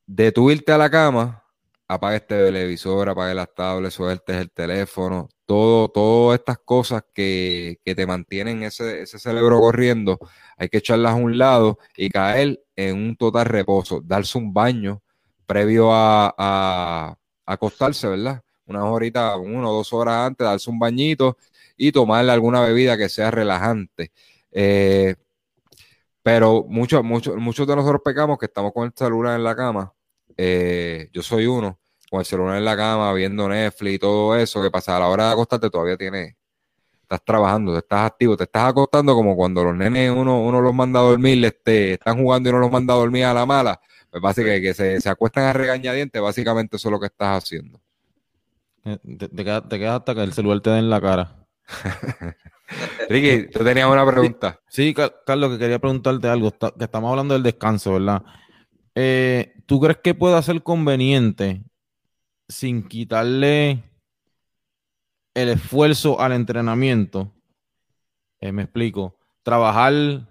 [0.07, 1.43] de tu irte a la cama,
[1.89, 8.07] apagues este televisor, apagues las tablets, sueltes el teléfono, todo, todas estas cosas que, te
[8.07, 10.19] mantienen ese, ese, cerebro corriendo,
[10.57, 15.03] hay que echarlas a un lado y caer en un total reposo, darse un baño
[15.47, 17.17] previo a,
[17.47, 18.43] acostarse, ¿verdad?
[18.67, 21.37] Unas horitas, uno o dos horas antes, darse un bañito
[21.77, 24.13] y tomar alguna bebida que sea relajante.
[24.51, 25.15] Eh,
[26.23, 29.93] pero muchos, muchos, muchos de nosotros pecamos que estamos con el celular en la cama.
[30.37, 31.79] Eh, yo soy uno
[32.11, 35.09] con el celular en la cama, viendo Netflix y todo eso, que pasa a la
[35.09, 36.35] hora de acostarte todavía tienes,
[37.03, 41.01] estás trabajando, estás activo, te estás acostando como cuando los nenes uno, uno los manda
[41.01, 43.81] a dormir, este, están jugando y uno los manda a dormir a la mala,
[44.11, 47.81] pues básicamente que, se, se, acuestan a regañadientes, básicamente eso es lo que estás haciendo.
[48.85, 51.47] Eh, te, te, quedas, hasta que el celular te dé en la cara.
[53.09, 54.61] Ricky, tú tenías una pregunta.
[54.69, 58.23] Sí, Carlos, que quería preguntarte algo, que estamos hablando del descanso, ¿verdad?
[58.95, 61.65] Eh, ¿Tú crees que puede ser conveniente
[62.49, 63.85] sin quitarle
[65.37, 67.35] el esfuerzo al entrenamiento,
[68.41, 70.27] eh, me explico, trabajar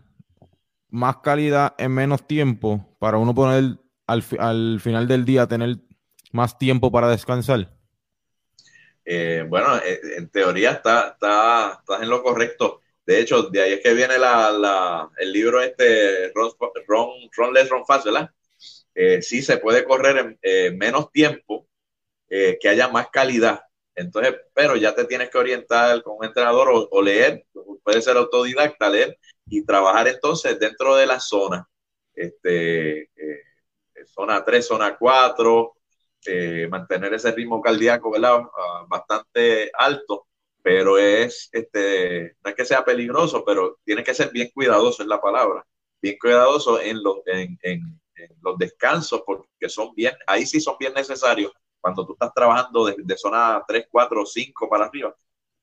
[0.89, 3.77] más calidad en menos tiempo para uno poner
[4.07, 5.75] al, final del día tener
[6.31, 7.69] más tiempo para descansar?
[9.05, 12.81] Eh, bueno, eh, en teoría está, está, estás en lo correcto.
[13.05, 16.49] De hecho, de ahí es que viene la, el libro este, Ron,
[16.87, 18.31] Ron, Ron Less, Ron ¿verdad?
[19.21, 21.67] sí se puede correr en menos tiempo
[22.27, 23.61] eh, que haya más calidad.
[23.93, 27.45] Entonces, pero ya te tienes que orientar con un entrenador o, leer,
[27.83, 31.69] puede ser autodidacta, leer y trabajar entonces dentro de la zona.
[32.15, 33.43] Este, eh,
[34.05, 35.75] zona 3, zona 4,
[36.27, 38.41] eh, mantener ese ritmo cardíaco ¿verdad?
[38.57, 40.27] Ah, bastante alto,
[40.61, 45.07] pero es, este, no es que sea peligroso, pero tiene que ser bien cuidadoso, es
[45.09, 45.65] la palabra,
[46.01, 48.01] bien cuidadoso en los, en, en,
[48.41, 51.51] los descansos, porque son bien, ahí sí son bien necesarios
[51.81, 55.15] cuando tú estás trabajando de, de zona 3, 4, 5 para arriba,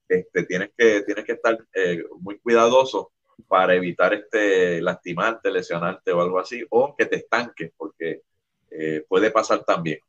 [0.09, 3.13] este, tienes, que, tienes que estar eh, muy cuidadoso
[3.49, 8.23] para evitar este, lastimarte, lesionarte o algo así, o que te estanques, porque
[8.71, 10.01] eh, puede pasar también.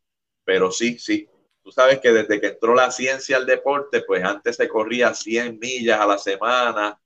[0.44, 1.28] Pero sí, sí,
[1.62, 5.58] tú sabes que desde que entró la ciencia al deporte, pues antes se corría 100
[5.58, 7.00] millas a la semana,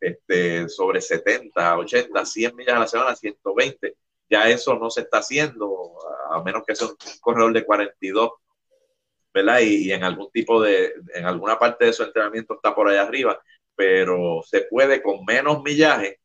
[0.00, 3.96] este, sobre 70, 80, 100 millas a la semana, 120.
[4.28, 5.92] Ya eso no se está haciendo,
[6.30, 8.30] a menos que sea un corredor de 42,
[9.32, 9.60] ¿verdad?
[9.60, 13.02] Y, y en algún tipo de, en alguna parte de su entrenamiento está por allá
[13.02, 13.40] arriba
[13.74, 16.20] pero se puede con menos millaje,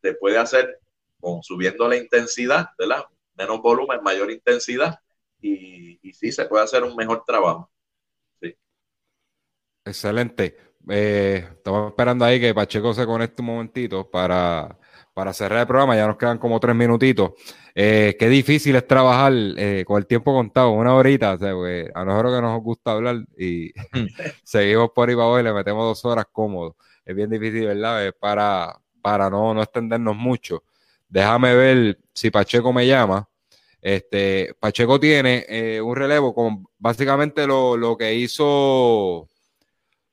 [0.00, 0.80] se puede hacer
[1.20, 3.04] con subiendo la intensidad, ¿verdad?
[3.34, 4.98] Menos volumen, mayor intensidad,
[5.40, 7.70] y, sí, se puede hacer un mejor trabajo.
[8.40, 8.56] Sí.
[9.84, 10.56] Excelente.
[10.88, 14.78] Eh, estamos esperando ahí que Pacheco se conecte un momentito para,
[15.16, 15.96] para cerrar el programa.
[15.96, 17.30] Ya nos quedan como tres minutitos.
[17.74, 21.32] Eh, qué difícil es trabajar eh, con el tiempo contado, una horita.
[21.32, 21.52] O sea,
[21.94, 23.72] a nosotros que nos gusta hablar y
[24.44, 26.74] seguimos por ahí para y le metemos dos horas cómodos
[27.06, 28.12] es bien difícil, ¿verdad?
[28.20, 30.64] para, para no, no extendernos mucho.
[31.08, 33.26] Déjame ver si Pacheco me llama.
[33.80, 39.28] Este, Pacheco tiene eh, un relevo con básicamente lo, que hizo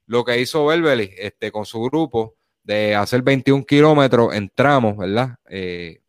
[0.05, 5.35] lo que hizo Belbeli este, con su grupo de hacer 21 kilómetros en tramos, ¿verdad?
[5.49, 6.01] Eh,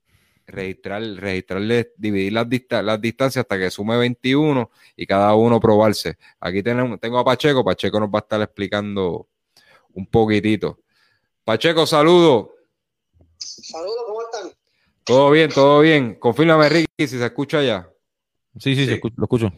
[0.47, 2.47] registrar, registrarle, dividir las,
[2.85, 6.17] las distancias hasta que sume 21 y cada uno probarse.
[6.41, 9.29] Aquí tenemos, tengo a Pacheco, Pacheco nos va a estar explicando
[9.93, 10.79] un poquitito.
[11.45, 12.55] Pacheco, saludo.
[13.39, 14.59] Saludos, ¿cómo están?
[15.05, 16.15] Todo bien, todo bien.
[16.15, 17.91] Confírmame, Ricky, si se escucha ya.
[18.59, 19.01] Sí, sí, sí.
[19.17, 19.53] lo escucho.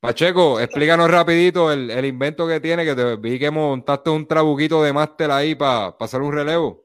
[0.00, 4.92] Pacheco, explícanos rapidito el, invento que tiene, que te vi que montaste un trabuquito de
[4.92, 6.84] máster ahí para pasar un relevo.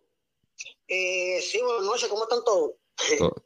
[0.87, 2.71] Eh, sí, buenas noches, ¿cómo están todos?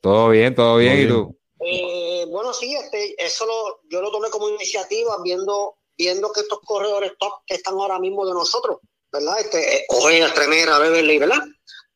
[0.01, 1.37] todo bien, todo bien, ¿y tú?
[1.59, 6.59] Eh, bueno, sí, este, eso lo, yo lo tomé como iniciativa viendo, viendo que estos
[6.61, 8.79] corredores top que están ahora mismo de nosotros,
[9.11, 9.39] ¿verdad?
[9.39, 11.41] Este, Ojeda, Tremera, Beverly, ¿verdad?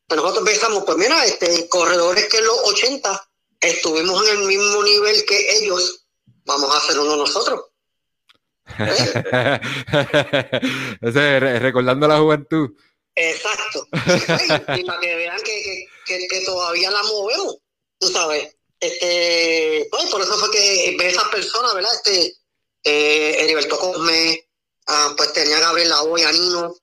[0.07, 3.30] Pues nosotros pensamos, pues mira, este, corredores que en los 80
[3.61, 6.07] estuvimos en el mismo nivel que ellos,
[6.50, 7.62] vamos a hacer uno nosotros.
[11.02, 12.72] Ese, recordando la juventud.
[13.16, 13.88] Exacto.
[14.78, 17.58] y, para que vean que, que, que, todavía la movemos,
[18.00, 18.56] tú sabes.
[18.80, 21.91] Este, pues por eso fue que esas personas, ¿verdad?
[21.93, 22.38] Este,
[22.84, 24.47] eh, Heriberto Cosme,
[24.88, 26.76] ah, pues tenía Gabriel Lavoy, Nino,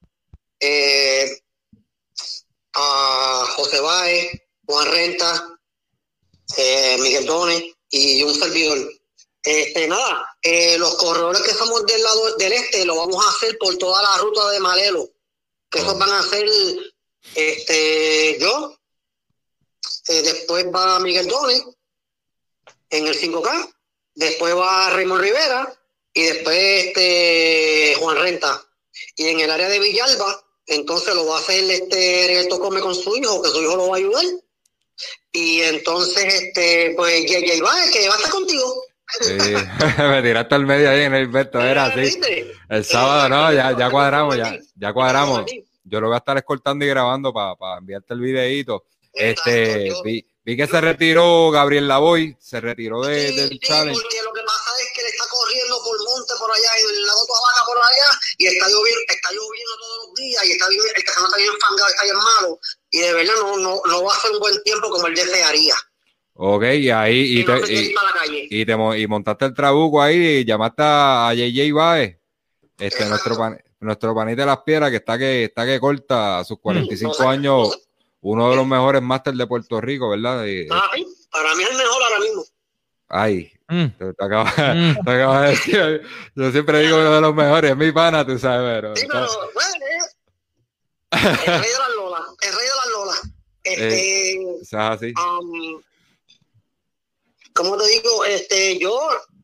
[0.60, 1.40] eh,
[2.74, 5.58] a José Báez, Juan Renta,
[6.58, 8.95] eh, Miguel Dones y un servidor.
[9.46, 13.56] Este, nada, eh, los corredores que estamos del lado del este lo vamos a hacer
[13.58, 15.08] por toda la ruta de Malelo,
[15.70, 16.48] que esos van a ser
[17.36, 18.76] este, yo,
[20.08, 21.62] después va Miguel Dones
[22.90, 23.72] en el 5K,
[24.16, 25.80] después va Raymond Rivera
[26.12, 28.66] y después este Juan Renta.
[29.14, 32.96] Y en el área de Villalba entonces lo va a hacer este esto Come con
[32.96, 34.24] su hijo, que su hijo lo va a ayudar.
[35.30, 38.85] Y entonces, este, pues, JJ va, que va a estar contigo.
[39.20, 39.32] Sí,
[39.98, 42.18] me tiraste al medio ahí en el invento, era así.
[42.68, 45.44] El sábado, no, ya, ya cuadramos, ya, ya cuadramos.
[45.84, 48.84] Yo lo voy a estar escoltando y grabando para enviarte el videito.
[49.12, 53.98] Este, vi, vi, que se retiró Gabriel Lavoy, se retiró de, del challenge.
[53.98, 57.06] Porque lo que pasa es que le está corriendo por monte por allá y del
[57.06, 60.68] lado de vaca por allá y está lloviendo, está lloviendo todos los días y está
[60.68, 64.04] bien, el terreno está bien fangado, está bien malo y de verdad no, no, no
[64.04, 65.76] va a ser un buen tiempo como el desearía.
[66.38, 67.52] Ok, y ahí y, te,
[68.50, 72.18] y, te, y, montaste el trabuco ahí y llamaste a JJ Baez,
[72.78, 76.44] este, nuestro, pan, nuestro panita de las piedras que está que está que corta a
[76.44, 77.88] sus 45 años,
[78.20, 80.44] uno de los mejores másteres de Puerto Rico, ¿verdad?
[80.70, 80.90] Ah,
[81.30, 82.44] para mí es el mejor ahora mismo.
[83.08, 83.86] Ay, mm.
[83.96, 85.04] te, acabas, mm.
[85.04, 86.02] te acabas de decir.
[86.34, 88.94] Yo siempre digo uno de los mejores, es mi pana, tú sabes, pero.
[88.94, 89.78] Sí, pero, bueno,
[91.12, 93.32] el rey de las lolas, el rey de las lolas.
[93.64, 95.14] Este, eh, es así.
[95.16, 95.80] Um,
[97.56, 98.96] como te digo, este, yo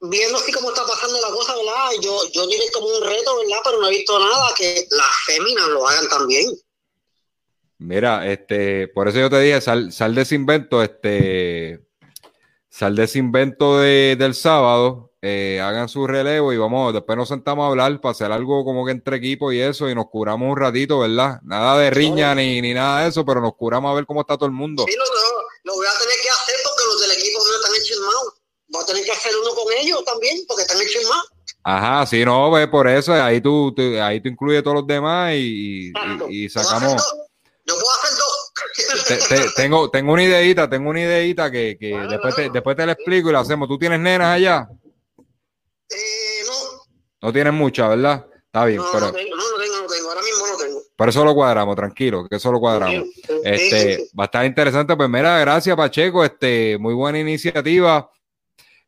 [0.02, 1.90] viendo así cómo está pasando la cosa, ¿verdad?
[2.00, 3.58] Yo, yo diré como un reto, ¿verdad?
[3.64, 6.46] Pero no he visto nada que las féminas lo hagan también.
[7.78, 11.80] Mira, este, por eso yo te dije, sal, sal de ese invento, este,
[12.68, 17.28] sal de ese invento de, del sábado, eh, hagan su relevo y vamos, después nos
[17.28, 20.48] sentamos a hablar para hacer algo como que entre equipo y eso, y nos curamos
[20.48, 21.40] un ratito, ¿verdad?
[21.42, 24.36] Nada de riña ni, ni nada de eso, pero nos curamos a ver cómo está
[24.36, 24.84] todo el mundo.
[24.86, 25.04] Sí, lo,
[25.64, 28.34] lo voy a tener que hacer porque lo del equipo mío están enchismados.
[28.72, 31.28] Voy a tener que hacer uno con ellos también, porque están enchismados.
[31.64, 35.34] Ajá, sí, no, pues por eso ahí tú, tú- ahí tú incluyes todos los demás
[35.36, 35.92] y,
[36.48, 37.00] sacamos.
[37.64, 38.52] Yo puedo hacer dos.
[39.06, 42.84] Te- te- tengo, tengo una ideita, tengo una ideita que, que después, te, después te
[42.86, 43.68] la explico y la hacemos.
[43.68, 44.68] ¿Tú tienes nenas allá?
[45.90, 46.82] Eh, no,
[47.28, 48.26] No tienes muchas, ¿verdad?
[48.46, 50.08] Está bien, no, pero no tengo, no, no tengo, no tengo.
[50.08, 50.82] Ahora mismo no tengo.
[50.96, 53.04] por eso lo cuadramos, tranquilo, que eso lo cuadramos.
[53.44, 54.96] Este, va a estar interesante.
[54.96, 58.10] Pues mira, gracias Pacheco, este, muy buena iniciativa.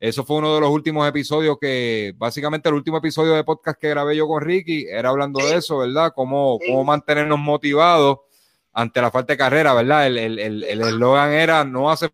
[0.07, 3.89] Eso fue uno de los últimos episodios que, básicamente el último episodio de podcast que
[3.89, 6.13] grabé yo con Ricky, era hablando de eso, ¿verdad?
[6.15, 8.19] Cómo, cómo mantenernos motivados
[8.75, 10.07] ante la falta de carrera, ¿verdad?
[10.07, 12.11] El el- el- el eslogan era, no hace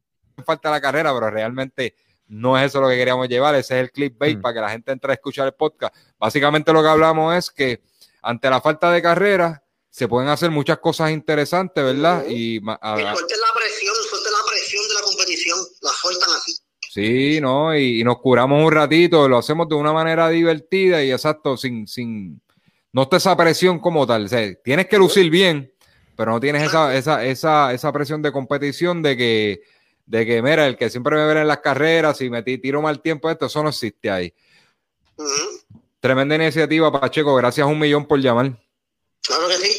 [0.47, 1.97] falta la carrera, pero realmente
[2.29, 4.41] no es eso lo que queríamos llevar, ese es el clickbait Mm.
[4.41, 5.93] para que la gente entre a escuchar el podcast.
[6.17, 7.83] Básicamente lo que hablamos es que
[8.23, 12.25] ante la falta de carrera se pueden hacer muchas cosas interesantes, ¿verdad?
[12.29, 15.59] Y ma- a- Y a- suelten la presión, suelten la presión de la competición.
[15.83, 16.57] La sueltan así.
[16.93, 17.77] Sí, ¿no?
[17.77, 21.87] Y, y nos curamos un ratito, lo hacemos de una manera divertida y exacto, sin,
[21.87, 22.41] sin,
[22.93, 24.25] no está esa presión como tal.
[24.25, 25.73] O sea, tienes que lucir bien,
[26.17, 29.63] pero no tienes esa, esa, esa, esa presión de competición de que,
[30.07, 32.83] de que, mira, el que siempre me ve en las carreras y me ti- tiro
[32.83, 34.35] mal tiempo, esto, eso no existe ahí.
[36.01, 38.59] Tremenda iniciativa, Pacheco, gracias un millón por llamar.
[39.23, 39.71] Claro que sí.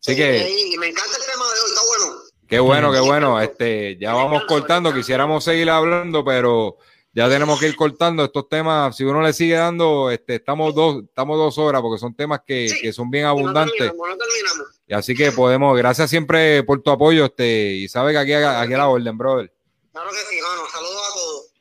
[0.00, 2.22] Así Sí, que- Y me encanta el tema de hoy, está bueno.
[2.48, 3.40] Qué bueno, qué bueno.
[3.40, 4.92] Este, ya vamos cortando.
[4.94, 6.76] Quisiéramos seguir hablando, pero
[7.12, 8.96] ya tenemos que ir cortando estos temas.
[8.96, 12.68] Si uno le sigue dando, este, estamos dos, estamos dos horas porque son temas que,
[12.68, 12.80] Sí.
[12.82, 13.74] que son bien no abundantes.
[13.76, 14.80] terminamos, no terminamos.
[14.86, 18.74] Y así que podemos, gracias siempre por tu apoyo, este, y sabe que aquí, aquí
[18.74, 19.52] a la orden, brother.
[19.92, 20.62] Claro que sí, mano.
[20.70, 21.52] Saludos a todos.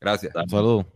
[0.00, 0.34] Gracias.
[0.34, 0.86] Un saludo.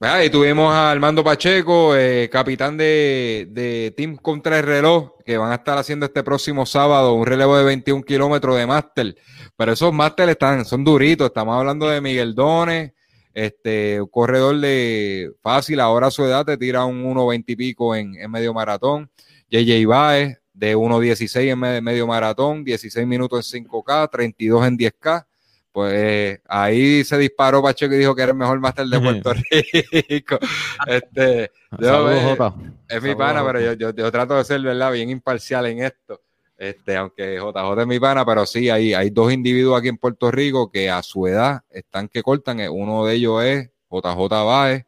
[0.00, 5.36] Ah, y tuvimos a Armando Pacheco, eh, capitán de, de Team Contra el Reloj, que
[5.36, 9.16] van a estar haciendo este próximo sábado un relevo de 21 kilómetros de máster.
[9.56, 11.26] Pero esos máster están, son duritos.
[11.26, 12.92] Estamos hablando de Miguel Dones,
[13.34, 17.94] este, un corredor de fácil, ahora a su edad te tira un 1.20 y pico
[17.94, 19.10] en, en medio maratón.
[19.50, 25.26] JJ Baez, de 1.16 en me- medio maratón, 16 minutos en 5K, 32 en 10K.
[25.74, 30.38] Pues ahí se disparó Pacheco y dijo que era el mejor máster de Puerto Rico.
[30.86, 31.50] Este,
[31.80, 32.54] yo, Saludos, eh, Jota.
[32.88, 33.52] es mi pana, Jota.
[33.52, 34.92] pero yo, yo, yo trato de ser, ¿verdad?
[34.92, 36.20] Bien imparcial en esto.
[36.56, 40.30] Este, aunque JJ es mi pana, pero sí, hay, hay dos individuos aquí en Puerto
[40.30, 42.60] Rico que a su edad están que cortan.
[42.60, 44.84] Eh, Uno de ellos es JJ Baez,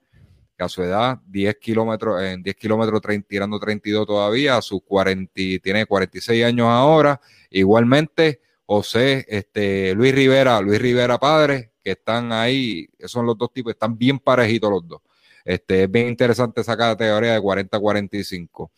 [0.57, 5.33] que a su edad, 10 kilómetros, en 10 kilómetros tirando 32 todavía, a sus 40,
[5.35, 7.21] y- tiene 46 años ahora.
[7.51, 13.73] Igualmente, José, este, Luis Rivera, Luis Rivera padre, que están ahí, son los dos tipos,
[13.73, 15.01] están bien parejitos los dos.
[15.45, 18.71] Este, es bien interesante esa categoría de 40-45.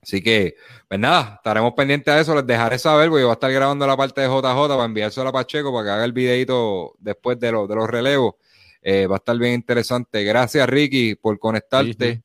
[0.00, 0.54] Así que,
[0.86, 2.34] pues nada, estaremos pendientes a eso.
[2.36, 5.28] Les dejaré saber, porque yo voy a estar grabando la parte de JJ para enviárselo
[5.28, 8.36] a Pacheco para que haga el videito después de, los de los relevos.
[8.80, 10.22] Eh, va a estar bien interesante.
[10.22, 12.14] Gracias, Ricky, por conectarte.
[12.14, 12.22] Sí,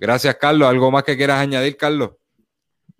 [0.00, 0.68] Gracias, Carlos.
[0.68, 2.12] ¿Algo más que quieras añadir, Carlos?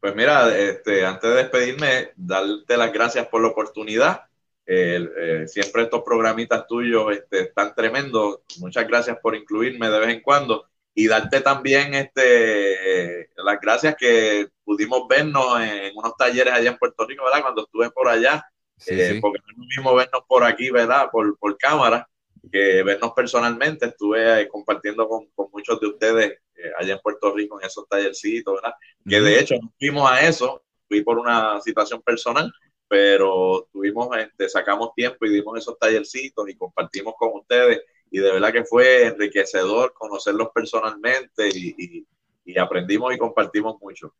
[0.03, 4.23] Pues mira, este, antes de despedirme, darte las gracias por la oportunidad.
[4.67, 8.41] Eh, eh, siempre estos programitas tuyos este, están tremendos.
[8.59, 13.97] Muchas gracias por incluirme de vez en cuando y darte también este, eh, las gracias
[13.97, 17.43] que pudimos vernos en unos talleres allá en Puerto Rico, ¿verdad?
[17.43, 18.45] Cuando estuve por allá,
[18.77, 19.21] Sí, eh, sí.
[19.21, 21.11] porque no es lo mismo vernos por aquí, ¿verdad?
[21.13, 22.09] Por, por cámara,
[22.53, 23.87] que vernos personalmente.
[23.87, 27.89] Estuve eh, compartiendo con, con muchos de ustedes eh, allá en Puerto Rico en esos
[27.89, 28.75] tallercitos, ¿verdad?
[29.07, 32.53] que de hecho no fuimos a eso, fui por una situación personal,
[32.89, 37.81] pero tuvimos, este, sacamos tiempo y dimos esos tallercitos y compartimos con ustedes
[38.11, 42.07] y de verdad que fue enriquecedor conocerlos personalmente y, y-
[42.45, 44.13] y aprendimos y compartimos mucho.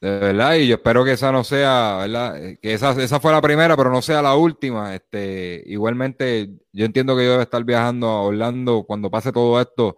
[0.00, 2.42] De verdad, y yo espero que esa no sea, ¿verdad?
[2.44, 4.94] Eh, Que esa, esa fue la primera, pero no sea la última.
[4.94, 9.96] Este, igualmente, yo entiendo que yo debo estar viajando a Orlando cuando pase todo esto.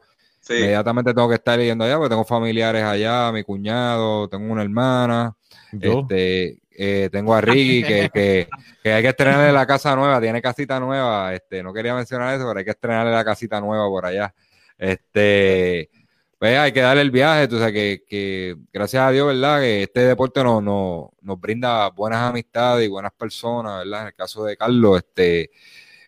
[0.48, 4.62] Sí, Inmediatamente tengo que estar yendo allá, porque tengo familiares allá, mi cuñado, tengo una
[4.62, 5.36] hermana,
[5.72, 6.00] Yo.
[6.00, 8.48] este, eh, tengo a Ricky, que, que,
[8.82, 12.46] que hay que estrenarle la casa nueva, tiene casita nueva, este, no quería mencionar eso,
[12.48, 14.34] pero hay que estrenarle la casita nueva por allá.
[14.78, 15.90] Este,
[16.38, 19.60] pues hay que darle el viaje, tú sabes que, que gracias a Dios, ¿verdad?
[19.60, 24.00] Que este deporte nos, nos, nos brinda buenas amistades y buenas personas, ¿verdad?
[24.00, 25.50] En el caso de Carlos, este,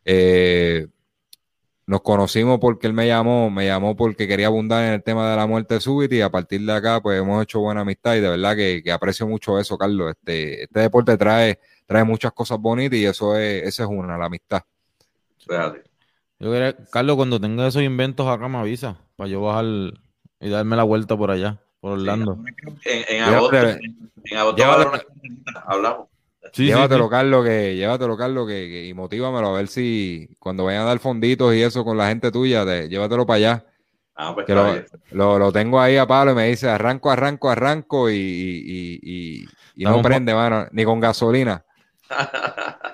[0.03, 0.87] eh,
[1.91, 5.37] nos conocimos porque él me llamó, me llamó porque quería abundar en el tema de
[5.37, 8.29] la muerte súbita y a partir de acá pues hemos hecho buena amistad y de
[8.29, 10.13] verdad que, que aprecio mucho eso, Carlos.
[10.13, 14.27] Este, este deporte trae, trae muchas cosas bonitas y eso es, esa es una, la
[14.27, 14.63] amistad.
[16.39, 19.65] Yo quería- Carlos, cuando tenga esos inventos acá me avisa para yo bajar
[20.39, 22.39] y darme la vuelta por allá, por Orlando.
[22.85, 26.10] En, en Llévate- agosto, en, en agosto una carrerita,
[26.55, 30.99] llévatelo, Carlos, que, llévatelo, Carlos, que, y motívamelo a ver si cuando vayan a dar
[30.99, 33.65] fonditos y eso con la gente tuya, llévatelo para allá.
[34.15, 34.47] Ah, pues
[35.13, 39.47] lo, tengo ahí a palo y me dice arranco, arranco, arranco y,
[39.77, 41.65] no prende, mano, ni con gasolina.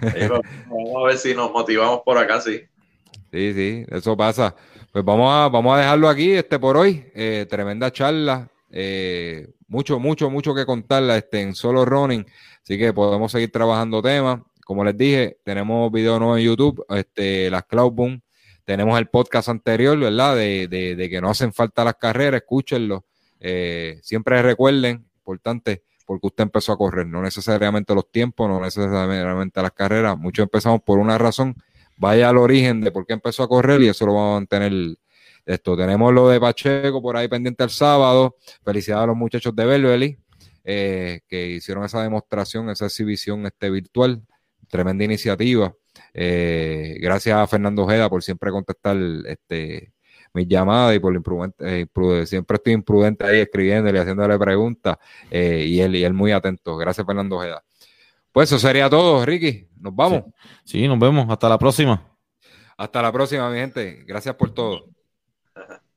[0.00, 2.62] vamos a ver si nos motivamos por acá, sí.
[3.30, 4.54] Sí, sí, eso pasa.
[4.92, 7.04] Pues vamos a, vamos a dejarlo aquí este por hoy.
[7.14, 8.48] Eh, tremenda charla.
[8.70, 12.26] Eh, mucho, mucho, mucho que contarla este, en solo running.
[12.70, 14.42] Así que podemos seguir trabajando temas.
[14.64, 18.20] Como les dije, tenemos video nuevo en YouTube, este, las Cloudboom.
[18.64, 20.36] Tenemos el podcast anterior, ¿verdad?
[20.36, 23.06] De, de, que no hacen falta las carreras, escúchenlo.
[23.40, 29.60] Eh, siempre recuerden, importante, porque usted empezó a correr, no necesariamente los tiempos, no necesariamente
[29.60, 30.16] las carreras.
[30.16, 31.56] Muchos empezamos por una razón.
[31.96, 34.96] Vaya al origen de por qué empezó a correr y eso lo vamos a mantener
[35.44, 35.76] esto.
[35.76, 38.36] Tenemos lo de Pacheco por ahí pendiente el sábado.
[38.62, 40.18] Felicidades a los muchachos de Belveli
[40.72, 44.22] eh, que hicieron esa demostración, esa exhibición este, virtual.
[44.68, 45.74] Tremenda iniciativa.
[46.14, 49.92] Eh, gracias a Fernando Ojeda por siempre contestar este,
[50.32, 54.96] mis llamadas y por imprudente, eh, siempre estoy imprudente ahí escribiéndole, haciéndole preguntas
[55.28, 56.76] y, él, y él muy atento.
[56.76, 57.64] Gracias, Fernando Ojeda.
[58.30, 59.68] Pues eso sería todo, Ricky.
[59.80, 60.22] Nos vamos.
[60.64, 61.28] sí, nos vemos.
[61.28, 62.16] Hasta la próxima.
[62.76, 64.04] Hasta la próxima, mi gente.
[64.06, 64.86] Gracias por todo.